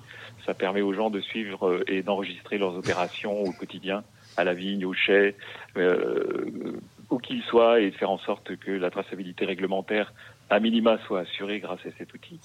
Ça 0.45 0.53
permet 0.53 0.81
aux 0.81 0.93
gens 0.93 1.09
de 1.09 1.19
suivre 1.19 1.67
euh, 1.67 1.83
et 1.87 2.01
d'enregistrer 2.01 2.57
leurs 2.57 2.75
opérations 2.75 3.41
au 3.41 3.51
quotidien, 3.51 4.03
à 4.37 4.43
la 4.43 4.53
vigne, 4.53 4.85
au 4.85 4.93
chai, 4.93 5.35
euh, 5.75 6.79
où 7.09 7.17
qu'ils 7.17 7.43
soient, 7.43 7.81
et 7.81 7.91
de 7.91 7.95
faire 7.95 8.11
en 8.11 8.19
sorte 8.19 8.55
que 8.57 8.71
la 8.71 8.89
traçabilité 8.89 9.45
réglementaire, 9.45 10.13
à 10.49 10.59
minima, 10.59 10.97
soit 11.07 11.21
assurée 11.21 11.59
grâce 11.59 11.85
à 11.85 11.89
cet 11.97 12.13
outil. 12.13 12.39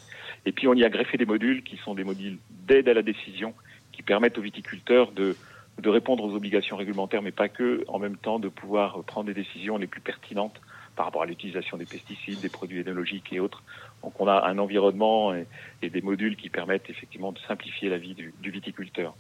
Et 0.45 0.53
puis 0.53 0.67
on 0.67 0.75
y 0.75 0.85
a 0.85 0.89
greffé 0.89 1.17
des 1.17 1.27
modules 1.27 1.63
qui 1.63 1.77
sont 1.79 1.95
des 1.95 2.05
modules 2.05 2.39
d'aide 2.51 2.89
à 2.89 2.95
la 2.95 3.03
décision, 3.03 3.55
qui 3.93 4.03
permettent 4.03 4.39
aux 4.39 4.43
viticulteurs 4.43 5.13
de, 5.13 5.37
de 5.79 5.89
répondre 5.89 6.25
aux 6.25 6.35
obligations 6.35 6.77
réglementaires, 6.77 7.23
mais 7.23 7.31
pas 7.31 7.49
que, 7.49 7.85
en 7.87 8.01
même 8.01 8.17
temps 8.17 8.41
de 8.41 8.49
pouvoir 8.49 9.05
prendre 9.05 9.27
des 9.27 9.35
décisions 9.35 9.77
les 9.77 9.87
plus 9.87 10.01
pertinentes 10.01 10.61
par 10.97 11.07
rapport 11.07 11.23
à 11.23 11.27
l'utilisation 11.27 11.77
des 11.77 11.87
pesticides, 11.87 12.41
des 12.41 12.49
produits 12.49 12.81
énologiques 12.81 13.33
et 13.33 13.41
autres. 13.41 13.63
Donc 14.03 14.21
on 14.21 14.29
a 14.29 14.47
un 14.47 14.59
environnement 14.59 15.35
et, 15.35 15.47
et 15.83 15.91
des 15.91 16.03
modules 16.03 16.37
qui 16.37 16.49
permettent 16.49 16.91
effectivement 16.91 17.33
de 17.33 17.39
simplifier 17.49 17.89
la 17.89 17.99
vie 17.99 18.15
du, 18.15 18.35
du 18.41 18.51
viticulteur. 18.51 19.15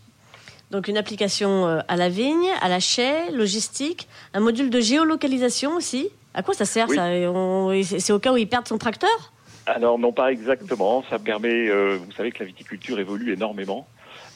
Donc 0.70 0.88
une 0.88 0.96
application 0.96 1.66
euh, 1.66 1.80
à 1.88 1.96
la 1.96 2.08
vigne, 2.08 2.48
à 2.60 2.68
la 2.68 2.80
chai, 2.80 3.30
logistique, 3.30 4.08
un 4.34 4.40
module 4.40 4.70
de 4.70 4.80
géolocalisation 4.80 5.76
aussi. 5.76 6.08
À 6.34 6.42
quoi 6.42 6.54
ça 6.54 6.64
sert 6.64 6.88
Oui. 6.88 6.96
ça? 7.84 7.98
C'est 7.98 8.12
au 8.12 8.18
cas 8.18 8.32
où 8.32 8.38
il 8.38 8.48
perd 8.48 8.66
son 8.66 8.78
tracteur? 8.78 9.32
Alors 9.66 9.98
non 9.98 10.12
pas 10.12 10.32
exactement, 10.32 11.04
ça 11.08 11.18
permet, 11.18 11.68
euh, 11.68 11.96
vous 11.96 12.12
savez 12.12 12.32
que 12.32 12.40
la 12.40 12.46
viticulture 12.46 12.98
évolue 12.98 13.32
énormément. 13.32 13.86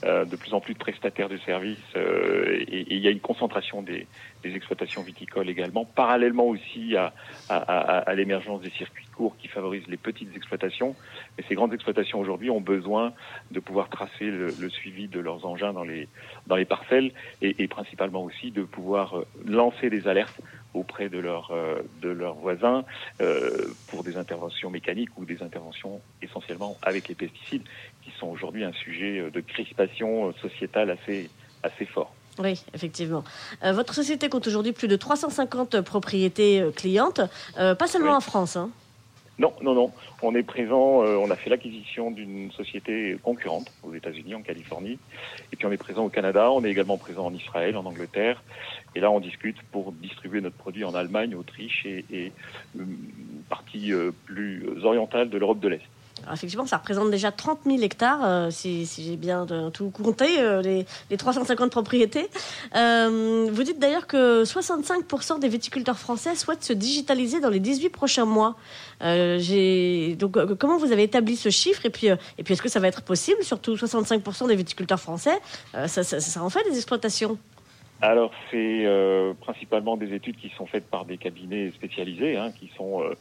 De 0.02 0.36
plus 0.36 0.52
en 0.54 0.60
plus 0.60 0.74
de 0.74 0.78
prestataires 0.78 1.28
de 1.28 1.38
services 1.38 1.78
et, 1.96 2.94
il 2.94 2.98
y 2.98 3.08
a 3.08 3.10
une 3.10 3.20
concentration 3.20 3.82
des, 3.82 4.06
exploitations 4.44 5.02
viticoles 5.02 5.48
également, 5.48 5.84
parallèlement 5.84 6.44
aussi 6.44 6.94
à, 6.96 8.14
l'émergence 8.14 8.60
des 8.60 8.70
circuits 8.70 9.06
courts 9.06 9.36
qui 9.38 9.48
favorisent 9.48 9.88
les 9.88 9.96
petites 9.96 10.34
exploitations. 10.36 10.94
Mais 11.36 11.44
ces 11.48 11.56
grandes 11.56 11.74
exploitations 11.74 12.20
aujourd'hui 12.20 12.50
ont 12.50 12.60
besoin 12.60 13.12
de 13.50 13.58
pouvoir 13.58 13.88
tracer 13.88 14.26
le, 14.26 14.70
suivi 14.70 15.08
de 15.08 15.18
leurs 15.18 15.46
engins 15.46 15.72
dans 15.72 15.82
les, 15.82 16.64
parcelles 16.64 17.12
et, 17.42 17.66
principalement 17.66 18.22
aussi 18.22 18.50
de 18.50 18.62
pouvoir 18.62 19.24
lancer 19.44 19.90
des 19.90 20.06
alertes 20.06 20.40
auprès 20.76 21.08
de, 21.08 21.18
leur, 21.18 21.50
euh, 21.50 21.80
de 22.02 22.10
leurs 22.10 22.34
voisins 22.34 22.84
euh, 23.20 23.66
pour 23.88 24.04
des 24.04 24.16
interventions 24.16 24.70
mécaniques 24.70 25.16
ou 25.16 25.24
des 25.24 25.42
interventions 25.42 26.00
essentiellement 26.22 26.76
avec 26.82 27.08
les 27.08 27.14
pesticides, 27.14 27.62
qui 28.06 28.18
sont 28.18 28.28
aujourd'hui 28.28 28.64
un 28.64 28.72
sujet 28.72 29.18
euh, 29.18 29.30
de 29.30 29.40
crispation 29.40 30.32
sociétale 30.40 30.90
assez, 30.90 31.28
assez 31.62 31.84
fort. 31.84 32.12
Oui, 32.38 32.62
effectivement. 32.74 33.24
votre 33.62 33.94
société 33.94 34.28
compte 34.28 34.46
aujourd'hui 34.46 34.72
plus 34.72 34.88
de 34.88 34.96
350 34.96 35.80
propriétés 35.80 36.62
clientes, 36.76 37.22
pas 37.54 37.86
seulement 37.86 38.14
en 38.14 38.20
France. 38.20 38.56
Hein. 38.56 38.68
Non, 39.38 39.54
non, 39.62 39.74
non. 39.74 39.90
On 40.20 40.34
est 40.34 40.42
présent, 40.42 41.02
on 41.02 41.30
a 41.30 41.36
fait 41.36 41.48
l'acquisition 41.48 42.10
d'une 42.10 42.52
société 42.52 43.16
concurrente 43.22 43.72
aux 43.82 43.94
États-Unis, 43.94 44.34
en 44.34 44.42
Californie. 44.42 44.98
Et 45.50 45.56
puis 45.56 45.66
on 45.66 45.72
est 45.72 45.78
présent 45.78 46.04
au 46.04 46.08
Canada, 46.10 46.50
on 46.50 46.62
est 46.62 46.70
également 46.70 46.98
présent 46.98 47.24
en 47.24 47.32
Israël, 47.32 47.76
en 47.78 47.86
Angleterre. 47.86 48.42
Et 48.94 49.00
là, 49.00 49.10
on 49.10 49.20
discute 49.20 49.60
pour 49.72 49.92
distribuer 49.92 50.40
notre 50.40 50.56
produit 50.56 50.84
en 50.84 50.94
Allemagne, 50.94 51.34
Autriche 51.34 51.84
et, 51.84 52.04
et 52.10 52.32
une 52.74 52.96
partie 53.50 53.92
euh, 53.92 54.10
plus 54.24 54.64
orientale 54.82 55.28
de 55.28 55.36
l'Europe 55.36 55.60
de 55.60 55.68
l'Est. 55.68 55.82
Effectivement, 56.32 56.66
ça 56.66 56.78
représente 56.78 57.10
déjà 57.10 57.30
30 57.30 57.60
000 57.66 57.78
hectares, 57.82 58.20
euh, 58.24 58.50
si, 58.50 58.86
j'ai 58.86 59.16
bien 59.16 59.46
tout 59.72 59.90
compté, 59.90 60.40
euh, 60.40 60.62
les, 60.62 61.16
350 61.16 61.70
propriétés. 61.70 62.28
vous 62.72 63.62
dites 63.62 63.78
d'ailleurs 63.78 64.06
que 64.06 64.44
65% 64.44 65.40
des 65.40 65.48
viticulteurs 65.48 65.98
français 65.98 66.34
souhaitent 66.34 66.64
se 66.64 66.72
digitaliser 66.72 67.40
dans 67.40 67.50
les 67.50 67.60
18 67.60 67.90
prochains 67.90 68.24
mois. 68.24 68.56
donc, 69.00 70.56
comment 70.58 70.78
vous 70.78 70.92
avez 70.92 71.04
établi 71.04 71.36
ce 71.36 71.50
chiffre 71.50 71.86
Et 71.86 71.90
puis, 71.90 72.08
est-ce 72.08 72.62
que 72.62 72.68
ça 72.68 72.80
va 72.80 72.88
être 72.88 73.02
possible 73.02 73.42
Surtout 73.42 73.74
65% 73.74 74.48
des 74.48 74.56
viticulteurs 74.56 75.00
français, 75.00 75.38
ça, 75.86 76.02
ça 76.02 76.42
en 76.42 76.50
fait 76.50 76.62
des 76.68 76.76
exploitations? 76.76 77.38
Alors, 78.02 78.30
c'est 78.50 78.84
euh, 78.84 79.32
principalement 79.40 79.96
des 79.96 80.12
études 80.12 80.36
qui 80.36 80.50
sont 80.50 80.66
faites 80.66 80.86
par 80.90 81.06
des 81.06 81.16
cabinets 81.16 81.70
spécialisés, 81.70 82.36
hein, 82.36 82.52
qui 82.52 82.70
sont 82.76 83.02
euh, 83.02 83.06
euh, 83.06 83.14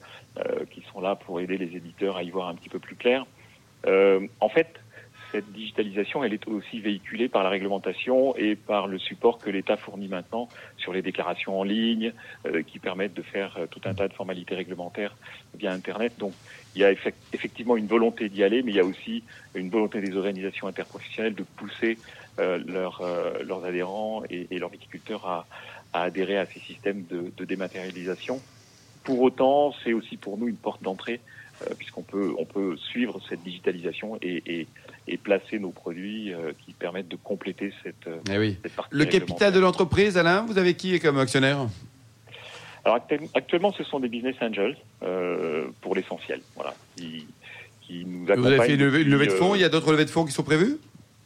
qui 0.72 0.84
sont 0.92 1.02
là 1.02 1.16
pour 1.16 1.40
aider 1.40 1.58
les 1.58 1.76
éditeurs 1.78 2.18
à 2.18 2.24
y 2.24 2.30
voir 2.30 2.50
un 2.50 2.56
petit 2.56 2.70
peu 2.70 2.80
plus 2.80 2.96
clair. 2.96 3.26
en 3.86 4.50
fait, 4.50 4.68
cette 5.32 5.52
digitalisation, 5.52 6.24
elle 6.24 6.34
est 6.34 6.48
aussi 6.48 6.80
véhiculée 6.80 7.28
par 7.28 7.44
la 7.44 7.50
réglementation 7.50 8.36
et 8.38 8.56
par 8.56 8.88
le 8.88 9.00
support 9.00 9.38
que 9.38 9.50
l'État 9.50 9.76
fournit 9.76 10.08
maintenant 10.08 10.48
sur 10.78 10.94
les 10.94 11.02
déclarations 11.02 11.60
en 11.60 11.64
ligne, 11.64 12.14
qui 12.68 12.80
permettent 12.80 13.14
de 13.14 13.22
faire 13.22 13.58
tout 13.70 13.82
un 13.86 13.94
tas 13.94 14.08
de 14.08 14.14
formalités 14.14 14.56
réglementaires 14.56 15.16
via 15.58 15.72
Internet. 15.72 16.14
Donc, 16.20 16.34
il 16.76 16.82
y 16.82 16.86
a 16.86 16.92
effectivement 16.92 17.78
une 17.78 17.88
volonté 17.88 18.30
d'y 18.30 18.44
aller, 18.44 18.62
mais 18.62 18.72
il 18.72 18.76
y 18.76 18.80
a 18.80 18.86
aussi 18.86 19.24
une 19.56 19.70
volonté 19.70 20.02
des 20.02 20.16
organisations 20.16 20.68
interprofessionnelles 20.68 21.36
de 21.36 21.44
pousser 21.44 21.98
euh, 22.40 22.60
euh, 23.02 23.44
leurs 23.44 23.64
adhérents 23.64 24.24
et, 24.30 24.60
leurs 24.60 24.70
viticulteurs 24.70 25.26
à, 25.26 25.48
adhérer 25.94 26.38
à 26.38 26.46
ces 26.46 26.60
systèmes 26.60 27.06
de, 27.06 27.46
dématérialisation. 27.46 28.42
Pour 29.06 29.22
autant, 29.22 29.74
c'est 29.84 29.94
aussi 29.94 30.18
pour 30.18 30.38
nous 30.38 30.48
une 30.48 30.58
porte 30.58 30.84
d'entrée 30.84 31.22
euh, 31.62 31.74
puisqu'on 31.78 32.02
peut 32.02 32.34
on 32.38 32.44
peut 32.44 32.76
suivre 32.76 33.22
cette 33.30 33.42
digitalisation 33.44 34.20
et, 34.22 34.68
placer 35.24 35.60
nos 35.60 35.70
produits 35.70 36.34
qui 36.66 36.74
permettent 36.74 37.08
de 37.08 37.16
compléter 37.16 37.72
cette, 37.84 38.10
eh 38.30 38.70
partie. 38.76 38.94
Le 38.94 39.06
capital 39.06 39.54
de 39.54 39.60
l'entreprise, 39.60 40.18
Alain, 40.18 40.42
vous 40.42 40.58
avez 40.58 40.76
qui 40.76 41.00
comme 41.00 41.18
actionnaire? 41.18 41.68
Alors 42.84 43.00
actuellement, 43.34 43.72
ce 43.72 43.84
sont 43.84 44.00
des 44.00 44.10
business 44.10 44.36
angels 44.42 44.76
pour 45.82 45.96
l'essentiel, 45.96 46.42
voilà, 46.56 46.76
qui, 46.98 47.26
nous 48.06 48.26
accompagnent. 48.26 48.42
Vous 48.42 48.48
avez 48.48 48.68
fait 48.68 48.74
une 48.74 49.10
levée 49.10 49.28
de 49.28 49.32
fonds. 49.32 49.56
Il 49.56 49.62
y 49.62 49.64
a 49.64 49.70
d'autres 49.70 49.92
levées 49.92 50.06
de 50.06 50.10
fonds 50.10 50.26
qui 50.26 50.34
sont 50.34 50.44
prévues? 50.44 50.78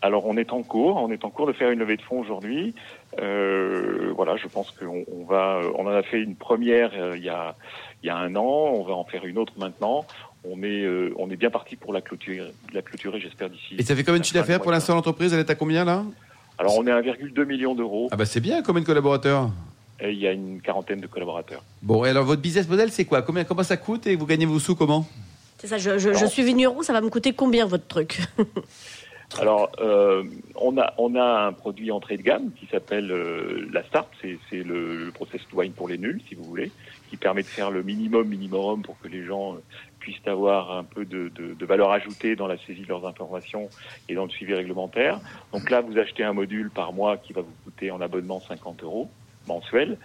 Alors 0.01 0.25
on 0.25 0.38
est 0.38 0.53
en 0.53 0.63
cours, 0.63 0.98
on 0.98 1.12
est 1.12 1.25
en 1.25 1.29
cours 1.29 1.48
de 1.48 1.53
faire 1.53 1.71
une 1.71 1.79
levée 1.79 1.98
de 1.98 2.01
fonds 2.01 2.21
aujourd'hui. 2.21 2.74
Euh, 3.19 3.98
voilà, 4.19 4.35
je 4.35 4.49
pense 4.49 4.71
qu'on 4.71 5.05
on 5.09 5.23
va, 5.23 5.61
on 5.77 5.88
en 5.88 5.91
a 5.91 6.03
fait 6.03 6.19
une 6.19 6.35
première 6.35 6.91
euh, 6.93 7.15
il 7.15 7.23
y 7.23 7.29
a 7.29 7.55
il 8.03 8.08
y 8.08 8.10
a 8.10 8.17
un 8.17 8.36
an, 8.36 8.73
on 8.73 8.84
va 8.84 8.93
en 8.93 9.05
faire 9.05 9.23
une 9.23 9.38
autre 9.38 9.53
maintenant. 9.55 10.05
On 10.43 10.62
est 10.62 10.84
euh, 10.84 11.13
on 11.17 11.32
est 11.32 11.38
bien 11.38 11.49
parti 11.49 11.77
pour 11.77 11.93
la 11.93 12.01
clôturer, 12.01 12.51
la 12.73 12.82
clôturer, 12.82 13.21
j'espère 13.21 13.49
d'ici. 13.49 13.75
Et 13.77 13.84
ça 13.84 13.95
fait 13.95 14.03
combien 14.03 14.19
de 14.19 14.25
chiffre 14.25 14.38
d'affaires 14.38 14.60
pour 14.60 14.73
l'instant 14.73 14.95
l'entreprise? 14.95 15.32
Elle 15.32 15.39
est 15.39 15.49
à 15.49 15.55
combien 15.55 15.86
là? 15.86 16.03
Alors 16.58 16.77
on 16.77 16.86
est 16.86 16.91
à 16.91 16.99
1,2 16.99 17.45
million 17.45 17.75
d'euros. 17.75 18.10
Ah 18.12 18.17
bah 18.17 18.25
c'est 18.25 18.41
bien. 18.41 18.62
Combien 18.62 18.82
de 18.82 18.88
collaborateurs? 18.88 19.51
Et 20.01 20.12
il 20.12 20.19
y 20.19 20.27
a 20.27 20.34
une 20.34 20.60
quarantaine 20.60 20.99
de 20.99 21.08
collaborateurs. 21.08 21.63
Bon, 21.82 22.03
et 22.03 22.10
alors 22.10 22.25
votre 22.25 22.41
business 22.41 22.67
model, 22.67 22.91
c'est 22.91 23.05
quoi? 23.05 23.21
Combien, 23.21 23.45
Comment 23.45 23.63
ça 23.63 23.77
coûte 23.77 24.05
et 24.05 24.17
vous 24.17 24.25
gagnez 24.25 24.45
vos 24.45 24.60
sous 24.60 24.75
comment? 24.75 25.08
C'est 25.60 25.67
ça, 25.67 25.77
je, 25.77 25.97
je, 25.97 26.12
je, 26.13 26.25
suis 26.25 26.43
vigneron, 26.43 26.84
ça 26.84 26.91
va 26.91 26.99
me 26.99 27.10
coûter 27.10 27.32
combien 27.32 27.65
votre 27.65 27.88
truc? 27.88 28.19
Alors, 29.37 29.71
euh, 29.79 30.23
on, 30.55 30.77
a, 30.79 30.93
on 30.97 31.13
a 31.15 31.45
un 31.45 31.53
produit 31.53 31.91
entrée 31.91 32.17
de 32.17 32.23
gamme 32.23 32.51
qui 32.53 32.65
s'appelle 32.65 33.11
euh, 33.11 33.69
la 33.71 33.83
Start, 33.83 34.09
c'est 34.21 34.63
le, 34.63 35.05
le 35.05 35.11
process 35.11 35.41
wine 35.53 35.71
pour 35.71 35.87
les 35.87 35.99
nuls, 35.99 36.19
si 36.27 36.33
vous 36.33 36.43
voulez, 36.43 36.71
qui 37.09 37.17
permet 37.17 37.43
de 37.43 37.47
faire 37.47 37.69
le 37.69 37.83
minimum 37.83 38.27
minimum 38.27 38.81
pour 38.81 38.99
que 38.99 39.07
les 39.07 39.23
gens 39.23 39.53
euh, 39.53 39.63
puissent 39.99 40.27
avoir 40.27 40.75
un 40.75 40.83
peu 40.83 41.05
de, 41.05 41.29
de, 41.35 41.53
de, 41.53 41.65
valeur 41.65 41.91
ajoutée 41.91 42.35
dans 42.35 42.47
la 42.47 42.57
saisie 42.57 42.81
de 42.81 42.87
leurs 42.87 43.05
informations 43.05 43.69
et 44.07 44.15
dans 44.15 44.23
le 44.23 44.31
suivi 44.31 44.55
réglementaire. 44.55 45.19
Donc 45.53 45.69
là, 45.69 45.81
vous 45.81 45.97
achetez 45.99 46.23
un 46.23 46.33
module 46.33 46.71
par 46.71 46.91
mois 46.91 47.17
qui 47.17 47.33
va 47.33 47.41
vous 47.41 47.53
coûter 47.63 47.91
en 47.91 48.01
abonnement 48.01 48.39
50 48.39 48.83
euros 48.83 49.11
mensuel. 49.47 49.97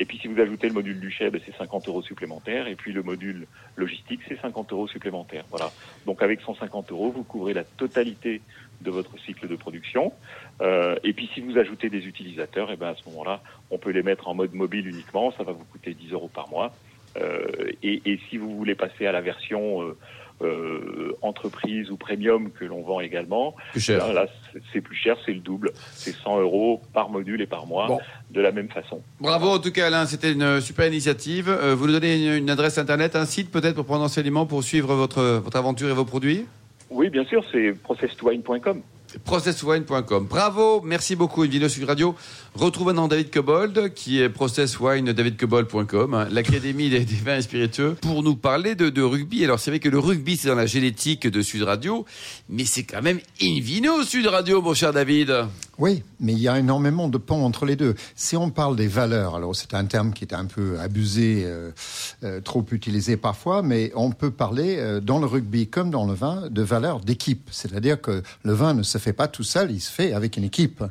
Et 0.00 0.04
puis 0.04 0.18
si 0.18 0.28
vous 0.28 0.40
ajoutez 0.40 0.68
le 0.68 0.74
module 0.74 1.00
du 1.00 1.10
chèvre, 1.10 1.38
c'est 1.44 1.56
50 1.56 1.88
euros 1.88 2.02
supplémentaires. 2.02 2.68
Et 2.68 2.76
puis 2.76 2.92
le 2.92 3.02
module 3.02 3.46
logistique, 3.76 4.20
c'est 4.28 4.40
50 4.40 4.72
euros 4.72 4.86
supplémentaires. 4.86 5.44
Voilà. 5.50 5.70
Donc 6.06 6.22
avec 6.22 6.40
150 6.40 6.92
euros, 6.92 7.10
vous 7.10 7.24
couvrez 7.24 7.54
la 7.54 7.64
totalité 7.64 8.40
de 8.80 8.90
votre 8.90 9.18
cycle 9.18 9.48
de 9.48 9.56
production. 9.56 10.12
Euh, 10.60 10.96
et 11.02 11.12
puis 11.12 11.28
si 11.34 11.40
vous 11.40 11.58
ajoutez 11.58 11.90
des 11.90 12.06
utilisateurs, 12.06 12.70
et 12.70 12.74
eh 12.74 12.76
ben 12.76 12.88
à 12.88 12.94
ce 12.94 13.08
moment-là, 13.10 13.42
on 13.70 13.78
peut 13.78 13.90
les 13.90 14.02
mettre 14.02 14.28
en 14.28 14.34
mode 14.34 14.54
mobile 14.54 14.86
uniquement. 14.86 15.32
Ça 15.32 15.42
va 15.42 15.52
vous 15.52 15.64
coûter 15.64 15.94
10 15.94 16.12
euros 16.12 16.30
par 16.32 16.48
mois. 16.48 16.72
Euh, 17.16 17.72
et, 17.82 18.02
et, 18.04 18.20
si 18.28 18.36
vous 18.36 18.56
voulez 18.56 18.74
passer 18.74 19.06
à 19.06 19.12
la 19.12 19.20
version 19.20 19.82
euh, 19.82 19.96
euh, 20.42 21.16
entreprise 21.22 21.90
ou 21.90 21.96
premium 21.96 22.50
que 22.50 22.64
l'on 22.64 22.82
vend 22.82 23.00
également, 23.00 23.54
plus 23.72 23.80
cher. 23.80 24.12
là, 24.12 24.26
c'est 24.72 24.80
plus 24.80 24.96
cher, 24.96 25.16
c'est 25.26 25.32
le 25.32 25.40
double. 25.40 25.72
C'est 25.92 26.14
100 26.14 26.40
euros 26.40 26.80
par 26.92 27.10
module 27.10 27.40
et 27.40 27.46
par 27.46 27.66
mois, 27.66 27.98
de 28.30 28.40
la 28.40 28.52
même 28.52 28.68
façon. 28.68 29.02
Bravo 29.20 29.48
en 29.48 29.58
tout 29.58 29.72
cas 29.72 29.86
Alain, 29.86 30.06
c'était 30.06 30.32
une 30.32 30.60
super 30.60 30.86
initiative. 30.86 31.48
Euh, 31.48 31.74
vous 31.74 31.86
nous 31.86 31.92
donnez 31.92 32.36
une, 32.36 32.50
adresse 32.50 32.78
internet, 32.78 33.16
un 33.16 33.26
site 33.26 33.50
peut-être 33.50 33.74
pour 33.74 33.84
prendre 33.84 34.04
enseignement 34.04 34.46
pour 34.46 34.62
suivre 34.62 34.94
votre, 34.94 35.22
votre 35.38 35.56
aventure 35.56 35.88
et 35.88 35.94
vos 35.94 36.04
produits? 36.04 36.46
Oui, 36.90 37.10
bien 37.10 37.24
sûr, 37.24 37.44
c'est 37.52 37.72
processwine.com 37.82 38.82
processwine.com. 39.24 40.26
Bravo, 40.26 40.82
merci 40.82 41.16
beaucoup, 41.16 41.44
une 41.44 41.50
vidéo 41.50 41.68
sur 41.68 41.86
Radio. 41.86 42.14
Retrouve 42.58 42.88
maintenant 42.88 43.06
David 43.06 43.30
Cobold, 43.30 43.94
qui 43.94 44.20
est 44.20 44.28
processwine.davidcobold.com, 44.28 46.14
hein, 46.14 46.26
l'académie 46.28 46.90
des, 46.90 47.04
vins 47.04 47.36
et 47.36 47.42
spiritueux, 47.42 47.94
pour 48.00 48.24
nous 48.24 48.34
parler 48.34 48.74
de, 48.74 49.00
rugby. 49.00 49.44
Alors, 49.44 49.60
c'est 49.60 49.70
vrai 49.70 49.78
que 49.78 49.88
le 49.88 50.00
rugby, 50.00 50.36
c'est 50.36 50.48
dans 50.48 50.56
la 50.56 50.66
génétique 50.66 51.28
de 51.28 51.40
Sud 51.40 51.62
Radio, 51.62 52.04
mais 52.48 52.64
c'est 52.64 52.82
quand 52.82 53.00
même 53.00 53.20
in 53.40 53.60
vino 53.60 54.02
Sud 54.02 54.26
Radio, 54.26 54.60
mon 54.60 54.74
cher 54.74 54.92
David. 54.92 55.32
Oui, 55.78 56.02
mais 56.18 56.32
il 56.32 56.40
y 56.40 56.48
a 56.48 56.58
énormément 56.58 57.06
de 57.06 57.18
ponts 57.18 57.44
entre 57.44 57.64
les 57.64 57.76
deux. 57.76 57.94
Si 58.16 58.36
on 58.36 58.50
parle 58.50 58.74
des 58.74 58.88
valeurs, 58.88 59.36
alors 59.36 59.54
c'est 59.54 59.74
un 59.74 59.84
terme 59.84 60.12
qui 60.12 60.24
est 60.24 60.34
un 60.34 60.46
peu 60.46 60.80
abusé, 60.80 61.44
euh, 61.44 61.70
euh, 62.24 62.40
trop 62.40 62.66
utilisé 62.72 63.16
parfois, 63.16 63.62
mais 63.62 63.92
on 63.94 64.10
peut 64.10 64.32
parler 64.32 64.78
euh, 64.78 64.98
dans 64.98 65.20
le 65.20 65.26
rugby 65.26 65.68
comme 65.68 65.90
dans 65.90 66.04
le 66.04 66.14
vin 66.14 66.48
de 66.50 66.62
valeurs 66.62 66.98
d'équipe. 66.98 67.48
C'est-à-dire 67.52 68.00
que 68.00 68.24
le 68.42 68.52
vin 68.52 68.74
ne 68.74 68.82
se 68.82 68.98
fait 68.98 69.12
pas 69.12 69.28
tout 69.28 69.44
seul, 69.44 69.70
il 69.70 69.80
se 69.80 69.92
fait 69.92 70.12
avec 70.12 70.36
une 70.36 70.42
équipe, 70.42 70.82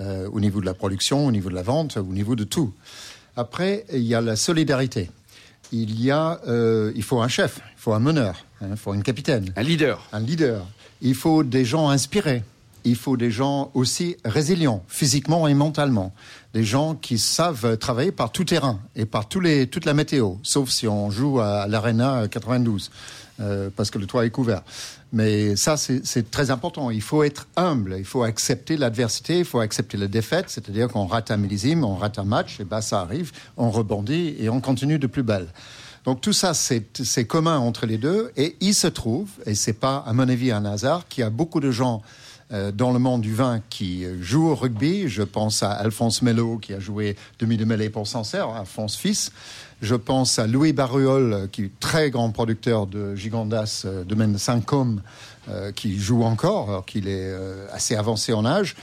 au 0.00 0.40
niveau 0.40 0.60
de 0.60 0.66
la 0.66 0.74
production, 0.74 1.26
au 1.26 1.32
niveau 1.32 1.50
de 1.50 1.54
la 1.54 1.62
vente, 1.62 1.96
au 1.96 2.04
niveau 2.04 2.36
de 2.36 2.44
tout. 2.44 2.72
Après, 3.36 3.84
il 3.92 4.02
y 4.02 4.14
a 4.14 4.20
la 4.20 4.36
solidarité. 4.36 5.10
Il 5.72 6.00
y 6.00 6.10
a, 6.10 6.40
il 6.94 7.02
faut 7.02 7.20
un 7.20 7.28
chef, 7.28 7.60
il 7.76 7.80
faut 7.80 7.92
un 7.92 8.00
meneur, 8.00 8.44
hein, 8.60 8.68
il 8.70 8.76
faut 8.76 8.94
une 8.94 9.02
capitaine, 9.02 9.52
un 9.56 9.62
leader, 9.62 10.08
un 10.12 10.20
leader. 10.20 10.66
Il 11.02 11.14
faut 11.14 11.44
des 11.44 11.64
gens 11.64 11.88
inspirés 11.90 12.42
il 12.84 12.96
faut 12.96 13.16
des 13.16 13.30
gens 13.30 13.70
aussi 13.74 14.16
résilients, 14.24 14.84
physiquement 14.88 15.48
et 15.48 15.54
mentalement. 15.54 16.12
Des 16.52 16.64
gens 16.64 16.94
qui 16.94 17.18
savent 17.18 17.76
travailler 17.78 18.10
par 18.10 18.32
tout 18.32 18.44
terrain 18.44 18.80
et 18.96 19.06
par 19.06 19.28
tous 19.28 19.40
les, 19.40 19.68
toute 19.68 19.84
la 19.84 19.94
météo, 19.94 20.34
sauf 20.42 20.68
si 20.70 20.88
on 20.88 21.10
joue 21.10 21.38
à 21.38 21.68
l'Arena 21.68 22.26
92, 22.28 22.90
euh, 23.40 23.70
parce 23.74 23.90
que 23.90 23.98
le 23.98 24.06
toit 24.06 24.26
est 24.26 24.30
couvert. 24.30 24.62
Mais 25.12 25.56
ça, 25.56 25.76
c'est 25.76 26.30
très 26.30 26.50
important. 26.50 26.90
Il 26.90 27.02
faut 27.02 27.22
être 27.22 27.46
humble, 27.56 27.96
il 27.98 28.04
faut 28.04 28.22
accepter 28.22 28.76
l'adversité, 28.76 29.38
il 29.38 29.44
faut 29.44 29.60
accepter 29.60 29.96
la 29.96 30.08
défaite, 30.08 30.46
c'est-à-dire 30.48 30.88
qu'on 30.88 31.06
rate 31.06 31.30
un 31.30 31.36
millésime, 31.36 31.84
on 31.84 31.96
rate 31.96 32.18
un 32.18 32.24
match, 32.24 32.60
et 32.60 32.64
ben 32.64 32.80
ça 32.80 33.00
arrive, 33.00 33.32
on 33.56 33.70
rebondit 33.70 34.36
et 34.38 34.48
on 34.48 34.60
continue 34.60 34.98
de 34.98 35.06
plus 35.06 35.22
belle. 35.22 35.48
Donc 36.04 36.20
tout 36.20 36.32
ça, 36.32 36.54
c'est 36.54 37.24
commun 37.26 37.58
entre 37.58 37.86
les 37.86 37.98
deux, 37.98 38.30
et 38.36 38.56
il 38.60 38.74
se 38.74 38.86
trouve, 38.86 39.28
et 39.46 39.54
c'est 39.54 39.74
pas 39.74 40.04
à 40.06 40.12
mon 40.12 40.28
avis 40.28 40.50
un 40.50 40.64
hasard, 40.64 41.06
qu'il 41.08 41.22
y 41.22 41.24
a 41.24 41.30
beaucoup 41.30 41.60
de 41.60 41.70
gens 41.70 42.02
dans 42.50 42.92
le 42.92 42.98
monde 42.98 43.20
du 43.20 43.34
vin 43.34 43.60
qui 43.70 44.04
joue 44.20 44.48
au 44.48 44.54
rugby. 44.54 45.08
Je 45.08 45.22
pense 45.22 45.62
à 45.62 45.70
Alphonse 45.70 46.22
Mello 46.22 46.58
qui 46.58 46.74
a 46.74 46.80
joué 46.80 47.16
demi 47.38 47.56
de 47.56 47.64
mêlée 47.64 47.90
pour 47.90 48.06
Sancerre, 48.06 48.48
Alphonse 48.48 48.96
fils. 48.96 49.30
Je 49.82 49.94
pense 49.94 50.38
à 50.38 50.46
Louis 50.46 50.74
Barruol, 50.74 51.48
qui 51.50 51.64
est 51.64 51.80
très 51.80 52.10
grand 52.10 52.30
producteur 52.30 52.86
de 52.86 53.14
Gigondas, 53.14 53.84
euh, 53.86 54.04
domaine 54.04 54.36
Saint-Côme, 54.36 55.00
euh, 55.48 55.72
qui 55.72 55.98
joue 55.98 56.22
encore, 56.22 56.68
alors 56.68 56.84
qu'il 56.84 57.08
est 57.08 57.30
euh, 57.32 57.66
assez 57.72 57.96
avancé 57.96 58.34
en 58.34 58.44
âge. 58.44 58.76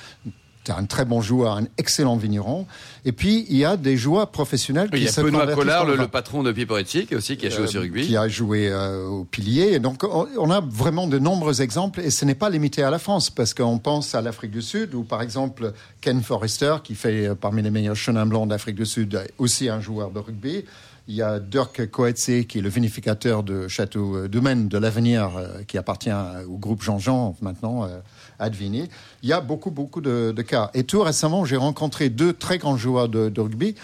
C'est 0.67 0.73
un 0.73 0.83
très 0.83 1.05
bon 1.05 1.21
joueur, 1.21 1.55
un 1.55 1.63
excellent 1.77 2.17
vigneron. 2.17 2.67
Et 3.05 3.13
puis, 3.13 3.45
il 3.49 3.55
y 3.55 3.63
a 3.63 3.77
des 3.77 3.95
joueurs 3.95 4.31
professionnels 4.31 4.89
qui 4.89 4.97
Il 4.97 5.03
y 5.03 5.07
a 5.07 5.11
se 5.13 5.21
Benoît 5.21 5.47
Collard, 5.47 5.85
le, 5.85 5.95
le 5.95 6.09
patron 6.09 6.43
de 6.43 6.51
Pieporetti, 6.51 7.07
aussi, 7.13 7.37
qui 7.37 7.47
a 7.47 7.49
joué 7.49 7.77
au 7.77 7.79
rugby. 7.79 8.05
Qui 8.05 8.17
a 8.17 8.27
joué 8.27 8.67
euh, 8.67 9.07
au 9.07 9.23
pilier. 9.23 9.71
Et 9.71 9.79
donc, 9.79 10.03
on, 10.03 10.27
on 10.37 10.51
a 10.51 10.59
vraiment 10.59 11.07
de 11.07 11.19
nombreux 11.19 11.61
exemples 11.61 12.01
et 12.01 12.09
ce 12.09 12.25
n'est 12.25 12.35
pas 12.35 12.49
limité 12.49 12.83
à 12.83 12.89
la 12.89 12.99
France 12.99 13.29
parce 13.29 13.53
qu'on 13.53 13.77
pense 13.77 14.13
à 14.13 14.21
l'Afrique 14.21 14.51
du 14.51 14.61
Sud 14.61 14.93
où, 14.93 15.03
par 15.03 15.21
exemple, 15.21 15.71
Ken 16.01 16.21
Forrester, 16.21 16.75
qui 16.83 16.95
fait 16.95 17.27
euh, 17.27 17.35
parmi 17.35 17.61
les 17.61 17.71
meilleurs 17.71 17.95
chenins 17.95 18.25
blancs 18.25 18.49
d'Afrique 18.49 18.75
du 18.75 18.85
Sud, 18.85 19.15
est 19.15 19.31
aussi 19.37 19.69
un 19.69 19.79
joueur 19.79 20.11
de 20.11 20.19
rugby. 20.19 20.65
Il 21.09 21.15
y 21.15 21.21
a 21.21 21.39
Dirk 21.39 21.89
Coetzee, 21.89 22.45
qui 22.45 22.57
est 22.59 22.61
le 22.61 22.67
vinificateur 22.67 23.41
de 23.43 23.69
Château 23.69 24.17
euh, 24.17 24.27
Domaine 24.27 24.67
de 24.67 24.77
l'Avenir, 24.77 25.37
euh, 25.37 25.63
qui 25.65 25.77
appartient 25.77 26.09
à- 26.09 26.41
au 26.49 26.57
groupe 26.57 26.83
Jean-Jean 26.83 27.33
maintenant, 27.41 27.85
euh, 27.85 27.99
à 28.39 28.49
Devigny. 28.49 28.89
Il 29.23 29.29
y 29.29 29.33
a 29.33 29.39
beaucoup, 29.39 29.71
beaucoup 29.71 30.01
de, 30.01 30.33
cas. 30.41 30.69
Et 30.73 30.83
tout 30.83 31.01
récemment, 31.01 31.45
j'ai 31.45 31.55
rencontré 31.55 32.09
deux 32.09 32.33
très 32.33 32.57
grands 32.57 32.75
joueurs 32.75 33.07
de, 33.07 33.31
rugby 33.39 33.75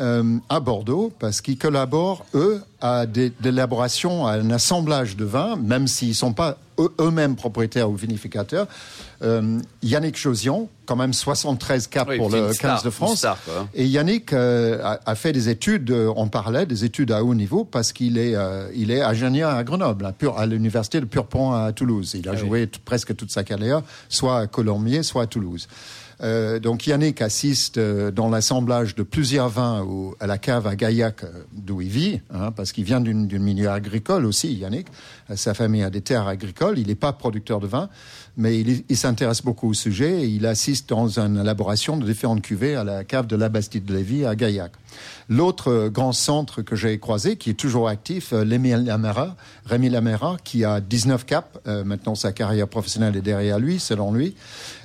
euh, 0.00 0.38
à 0.48 0.58
Bordeaux, 0.58 1.12
parce 1.20 1.40
qu'ils 1.40 1.56
collaborent, 1.58 2.24
eux, 2.34 2.60
à 2.82 3.06
l'élaboration, 3.42 4.26
à 4.26 4.32
un 4.32 4.50
assemblage 4.50 5.16
de 5.16 5.24
vins, 5.24 5.56
même 5.56 5.86
s'ils 5.86 6.08
ne 6.10 6.14
sont 6.14 6.32
pas 6.32 6.58
eux- 6.80 6.92
eux-mêmes 7.00 7.36
propriétaires 7.36 7.88
ou 7.88 7.94
vinificateurs. 7.94 8.66
Euh, 9.22 9.60
Yannick 9.84 10.18
Josion, 10.18 10.68
quand 10.84 10.96
même 10.96 11.12
73 11.12 11.86
caps 11.86 12.10
Oui, 12.10 12.16
pour 12.18 12.28
le 12.28 12.38
une 12.38 12.46
15 12.48 12.54
star, 12.56 12.82
de 12.82 12.90
France. 12.90 13.18
star, 13.18 13.38
quoi. 13.44 13.68
Et 13.74 13.86
Yannick 13.86 14.32
euh, 14.32 14.80
a, 14.82 14.98
a 15.06 15.14
fait 15.14 15.32
des 15.32 15.48
études 15.48 15.92
euh, 15.92 16.08
en 16.16 16.26
parallèle, 16.26 16.66
des 16.66 16.84
études 16.84 17.12
à 17.12 17.22
haut 17.22 17.34
niveau, 17.36 17.64
parce 17.64 17.92
qu'il 17.92 18.18
est, 18.18 18.34
euh, 18.34 18.68
il 18.74 18.90
est 18.90 19.00
ingénieur 19.02 19.50
à 19.54 19.62
Grenoble, 19.62 20.12
à, 20.36 20.46
l'université 20.46 20.98
de 20.98 21.04
Purpont 21.04 21.52
à 21.52 21.72
Toulouse. 21.72 22.12
Il 22.18 22.28
a 22.28 22.32
Ah 22.32 22.36
joué 22.36 22.68
presque 22.84 23.14
toute 23.14 23.30
sa 23.30 23.44
carrière, 23.44 23.82
soit 24.08 24.38
à 24.40 24.46
Colombier, 24.48 25.04
soit 25.04 25.22
à 25.22 25.26
Toulouse. 25.26 25.68
Euh, 26.22 26.60
donc 26.60 26.86
Yannick 26.86 27.20
assiste 27.20 27.78
euh, 27.78 28.10
dans 28.12 28.28
l'assemblage 28.28 28.94
de 28.94 29.02
plusieurs 29.02 29.48
vins 29.48 29.82
au- 29.82 30.14
à 30.20 30.26
la 30.28 30.38
cave 30.38 30.68
à 30.68 30.76
Gaillac, 30.76 31.24
euh, 31.24 31.28
d'où 31.52 31.80
il 31.80 31.88
vit, 31.88 32.20
hein, 32.32 32.52
parce 32.52 32.70
qu'il 32.72 32.84
vient 32.84 33.00
d'une 33.00 33.38
milieu 33.38 33.70
agricole 33.70 34.24
aussi, 34.26 34.52
Yannick. 34.54 34.86
Euh, 35.30 35.36
sa 35.36 35.54
famille 35.54 35.82
a 35.82 35.90
des 35.90 36.00
terres 36.00 36.26
agricoles. 36.26 36.78
Il 36.78 36.88
n'est 36.88 36.94
pas 36.94 37.12
producteur 37.12 37.60
de 37.60 37.66
vin, 37.66 37.88
mais 38.36 38.58
il, 38.60 38.96
s'intéresse 38.96 39.42
beaucoup 39.42 39.70
au 39.70 39.74
sujet 39.74 40.22
et 40.22 40.26
il 40.26 40.46
assiste 40.46 40.88
dans 40.88 41.18
une 41.18 41.38
élaboration 41.38 41.96
de 41.96 42.06
différentes 42.06 42.42
cuvées 42.42 42.74
à 42.74 42.84
la 42.84 43.04
cave 43.04 43.26
de 43.26 43.36
la 43.36 43.48
Bastide 43.48 43.84
de 43.84 43.94
Lévis 43.94 44.24
à 44.24 44.34
Gaillac. 44.34 44.72
L'autre 45.28 45.68
euh, 45.68 45.90
grand 45.90 46.12
centre 46.12 46.62
que 46.62 46.76
j'ai 46.76 46.98
croisé, 46.98 47.36
qui 47.36 47.50
est 47.50 47.54
toujours 47.54 47.88
actif, 47.88 48.32
euh, 48.32 48.44
Rémi 48.48 48.70
Lamera, 48.70 49.36
Rémi 49.66 49.88
Lamera, 49.88 50.36
qui 50.42 50.64
a 50.64 50.80
19 50.80 51.24
caps, 51.24 51.48
maintenant 51.84 52.14
sa 52.14 52.32
carrière 52.32 52.68
professionnelle 52.68 53.16
est 53.16 53.22
derrière 53.22 53.58
lui, 53.58 53.78
selon 53.78 54.12
lui, 54.12 54.34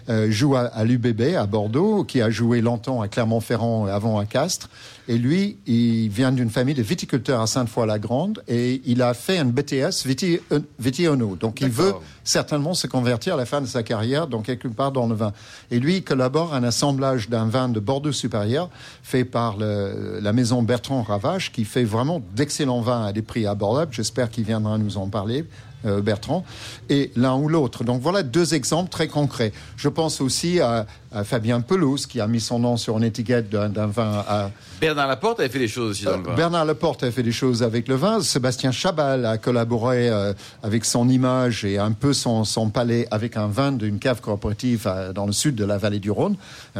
euh, 0.09 0.31
joue 0.31 0.55
à, 0.55 0.61
à 0.61 0.83
l'UBB 0.83 1.35
à 1.37 1.45
Bordeaux, 1.45 2.03
qui 2.03 2.21
a 2.21 2.29
joué 2.29 2.61
longtemps 2.61 3.01
à 3.01 3.07
Clermont-Ferrand 3.07 3.87
et 3.87 3.91
avant 3.91 4.17
à 4.19 4.25
Castres. 4.25 4.69
Et 5.09 5.17
lui, 5.17 5.57
il 5.67 6.09
vient 6.09 6.33
d'une 6.33 6.49
famille 6.49 6.75
de 6.75 6.81
viticulteurs 6.83 7.39
à 7.41 7.47
Sainte-Foy-la-Grande 7.47 8.43
et 8.47 8.81
il 8.85 9.01
a 9.01 9.13
fait 9.13 9.37
un 9.37 9.45
BTS 9.45 10.05
viti, 10.05 10.39
euh, 10.51 10.59
Vitiono. 10.79 11.35
Donc 11.37 11.61
il 11.61 11.69
veut 11.69 11.93
certainement 12.25 12.73
se 12.73 12.87
convertir 12.87 13.35
à 13.35 13.37
la 13.37 13.45
fin 13.45 13.61
de 13.61 13.67
sa 13.67 13.83
carrière 13.83 14.27
dans 14.27 14.41
quelque 14.41 14.67
part 14.67 14.91
dans 14.91 15.07
le 15.07 15.15
vin. 15.15 15.31
Et 15.71 15.79
lui, 15.79 15.97
il 15.97 16.03
collabore 16.03 16.53
à 16.53 16.57
un 16.57 16.63
assemblage 16.63 17.29
d'un 17.29 17.47
vin 17.47 17.69
de 17.69 17.79
Bordeaux 17.79 18.11
supérieur 18.11 18.69
fait 19.01 19.23
par 19.23 19.55
le- 19.57 20.19
la 20.21 20.33
maison 20.33 20.61
Bertrand 20.61 21.03
Ravache 21.03 21.53
qui 21.53 21.63
fait 21.63 21.85
vraiment 21.85 22.21
d'excellents 22.35 22.81
vins 22.81 23.05
à 23.05 23.13
des 23.13 23.21
prix 23.21 23.45
abordables. 23.45 23.93
J'espère 23.93 24.29
qu'il 24.29 24.43
viendra 24.43 24.77
nous 24.77 24.97
en 24.97 25.07
parler. 25.07 25.45
Euh, 25.87 26.01
Bertrand, 26.01 26.43
et 26.89 27.11
l'un 27.15 27.35
ou 27.35 27.49
l'autre. 27.49 27.83
Donc 27.83 28.01
voilà 28.01 28.23
deux 28.23 28.53
exemples 28.53 28.89
très 28.89 29.07
concrets. 29.07 29.51
Je 29.77 29.89
pense 29.89 30.21
aussi 30.21 30.59
à, 30.59 30.85
à 31.11 31.23
Fabien 31.23 31.61
Pelouse 31.61 32.05
qui 32.05 32.19
a 32.19 32.27
mis 32.27 32.39
son 32.39 32.59
nom 32.59 32.77
sur 32.77 32.97
une 32.97 33.03
étiquette 33.03 33.49
d'un 33.49 33.87
vin 33.87 34.23
à, 34.27 34.51
Bernard 34.79 35.07
Laporte 35.07 35.39
avait 35.39 35.49
fait 35.49 35.59
des 35.59 35.67
choses 35.67 35.91
aussi 35.91 36.05
dans 36.05 36.17
le 36.17 36.23
vin. 36.23 36.35
Bernard 36.35 36.65
Leporte 36.65 37.03
a 37.03 37.11
fait 37.11 37.23
des 37.23 37.31
choses 37.31 37.63
avec 37.63 37.87
le 37.87 37.95
vin. 37.95 38.21
Sébastien 38.21 38.71
Chabal 38.71 39.25
a 39.25 39.37
collaboré 39.37 40.09
euh, 40.09 40.33
avec 40.63 40.85
son 40.85 41.09
image 41.09 41.65
et 41.65 41.77
un 41.77 41.91
peu 41.91 42.13
son, 42.13 42.43
son 42.43 42.69
palais 42.69 43.07
avec 43.11 43.37
un 43.37 43.47
vin 43.47 43.71
d'une 43.71 43.99
cave 43.99 44.21
coopérative 44.21 44.83
euh, 44.87 45.13
dans 45.13 45.25
le 45.25 45.31
sud 45.31 45.55
de 45.55 45.65
la 45.65 45.77
vallée 45.77 45.99
du 45.99 46.11
Rhône, 46.11 46.35